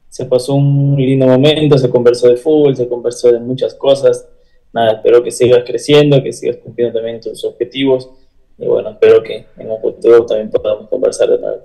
se 0.09 0.25
pasó 0.25 0.55
un 0.55 0.97
lindo 0.97 1.27
momento, 1.27 1.77
se 1.77 1.91
conversó 1.91 2.29
de 2.29 2.37
fútbol, 2.37 2.75
se 2.75 2.89
conversó 2.89 3.31
de 3.31 3.41
muchas 3.41 3.75
cosas 3.75 4.32
nada, 4.73 4.93
espero 4.93 5.23
que 5.23 5.31
sigas 5.31 5.63
creciendo, 5.65 6.23
que 6.23 6.33
sigas 6.33 6.57
cumpliendo 6.59 6.99
también 6.99 7.21
tus 7.21 7.45
objetivos 7.45 8.11
y 8.59 8.67
bueno, 8.67 8.91
espero 8.91 9.23
que 9.23 9.47
en 9.57 9.71
un 9.71 9.81
futuro 9.81 10.25
también 10.27 10.51
podamos 10.51 10.89
conversar 10.89 11.29
de 11.29 11.39
nuevo. 11.39 11.63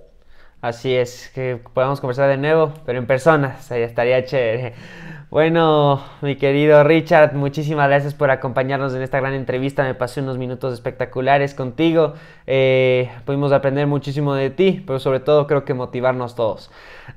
Así 0.61 0.95
es, 0.95 1.29
que 1.35 1.59
podamos 1.73 2.01
conversar 2.01 2.29
de 2.29 2.37
nuevo, 2.37 2.73
pero 2.85 2.97
en 2.97 3.05
persona, 3.05 3.59
o 3.69 3.73
estaría 3.75 4.25
chévere. 4.25 4.73
Bueno, 5.29 6.01
mi 6.21 6.37
querido 6.37 6.85
Richard, 6.85 7.33
muchísimas 7.33 7.89
gracias 7.89 8.13
por 8.13 8.31
acompañarnos 8.31 8.95
en 8.95 9.01
esta 9.01 9.19
gran 9.19 9.33
entrevista. 9.33 9.83
Me 9.83 9.93
pasé 9.93 10.21
unos 10.21 10.37
minutos 10.37 10.73
espectaculares 10.73 11.53
contigo. 11.53 12.13
Eh, 12.47 13.11
pudimos 13.25 13.51
aprender 13.51 13.87
muchísimo 13.87 14.33
de 14.33 14.51
ti, 14.51 14.81
pero 14.87 14.99
sobre 14.99 15.19
todo 15.19 15.45
creo 15.45 15.65
que 15.65 15.73
motivarnos 15.73 16.33
todos. 16.33 16.71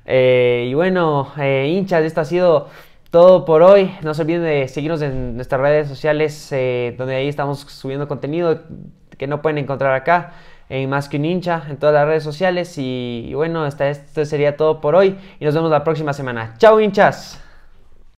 Eh, 0.06 0.66
y 0.68 0.74
bueno, 0.74 1.32
eh, 1.38 1.68
hinchas, 1.72 2.02
esto 2.02 2.20
ha 2.20 2.24
sido 2.24 2.68
todo 3.10 3.44
por 3.44 3.62
hoy. 3.62 3.94
No 4.02 4.14
se 4.14 4.22
olviden 4.22 4.42
de 4.42 4.68
seguirnos 4.68 5.02
en 5.02 5.36
nuestras 5.36 5.60
redes 5.60 5.88
sociales, 5.88 6.48
eh, 6.52 6.94
donde 6.96 7.16
ahí 7.16 7.28
estamos 7.28 7.60
subiendo 7.60 8.08
contenido 8.08 8.60
que 9.18 9.26
no 9.26 9.42
pueden 9.42 9.58
encontrar 9.58 9.94
acá 9.94 10.32
en 10.68 10.88
Más 10.88 11.08
que 11.08 11.16
un 11.16 11.24
hincha, 11.24 11.64
en 11.68 11.78
todas 11.78 11.94
las 11.94 12.06
redes 12.06 12.22
sociales. 12.22 12.74
Y, 12.78 13.32
bueno, 13.34 13.66
esto 13.66 14.24
sería 14.24 14.56
todo 14.56 14.80
por 14.80 14.94
hoy 14.94 15.18
y 15.40 15.44
nos 15.44 15.54
vemos 15.54 15.70
la 15.70 15.82
próxima 15.82 16.12
semana. 16.12 16.54
Chao 16.58 16.80
hinchas. 16.80 17.49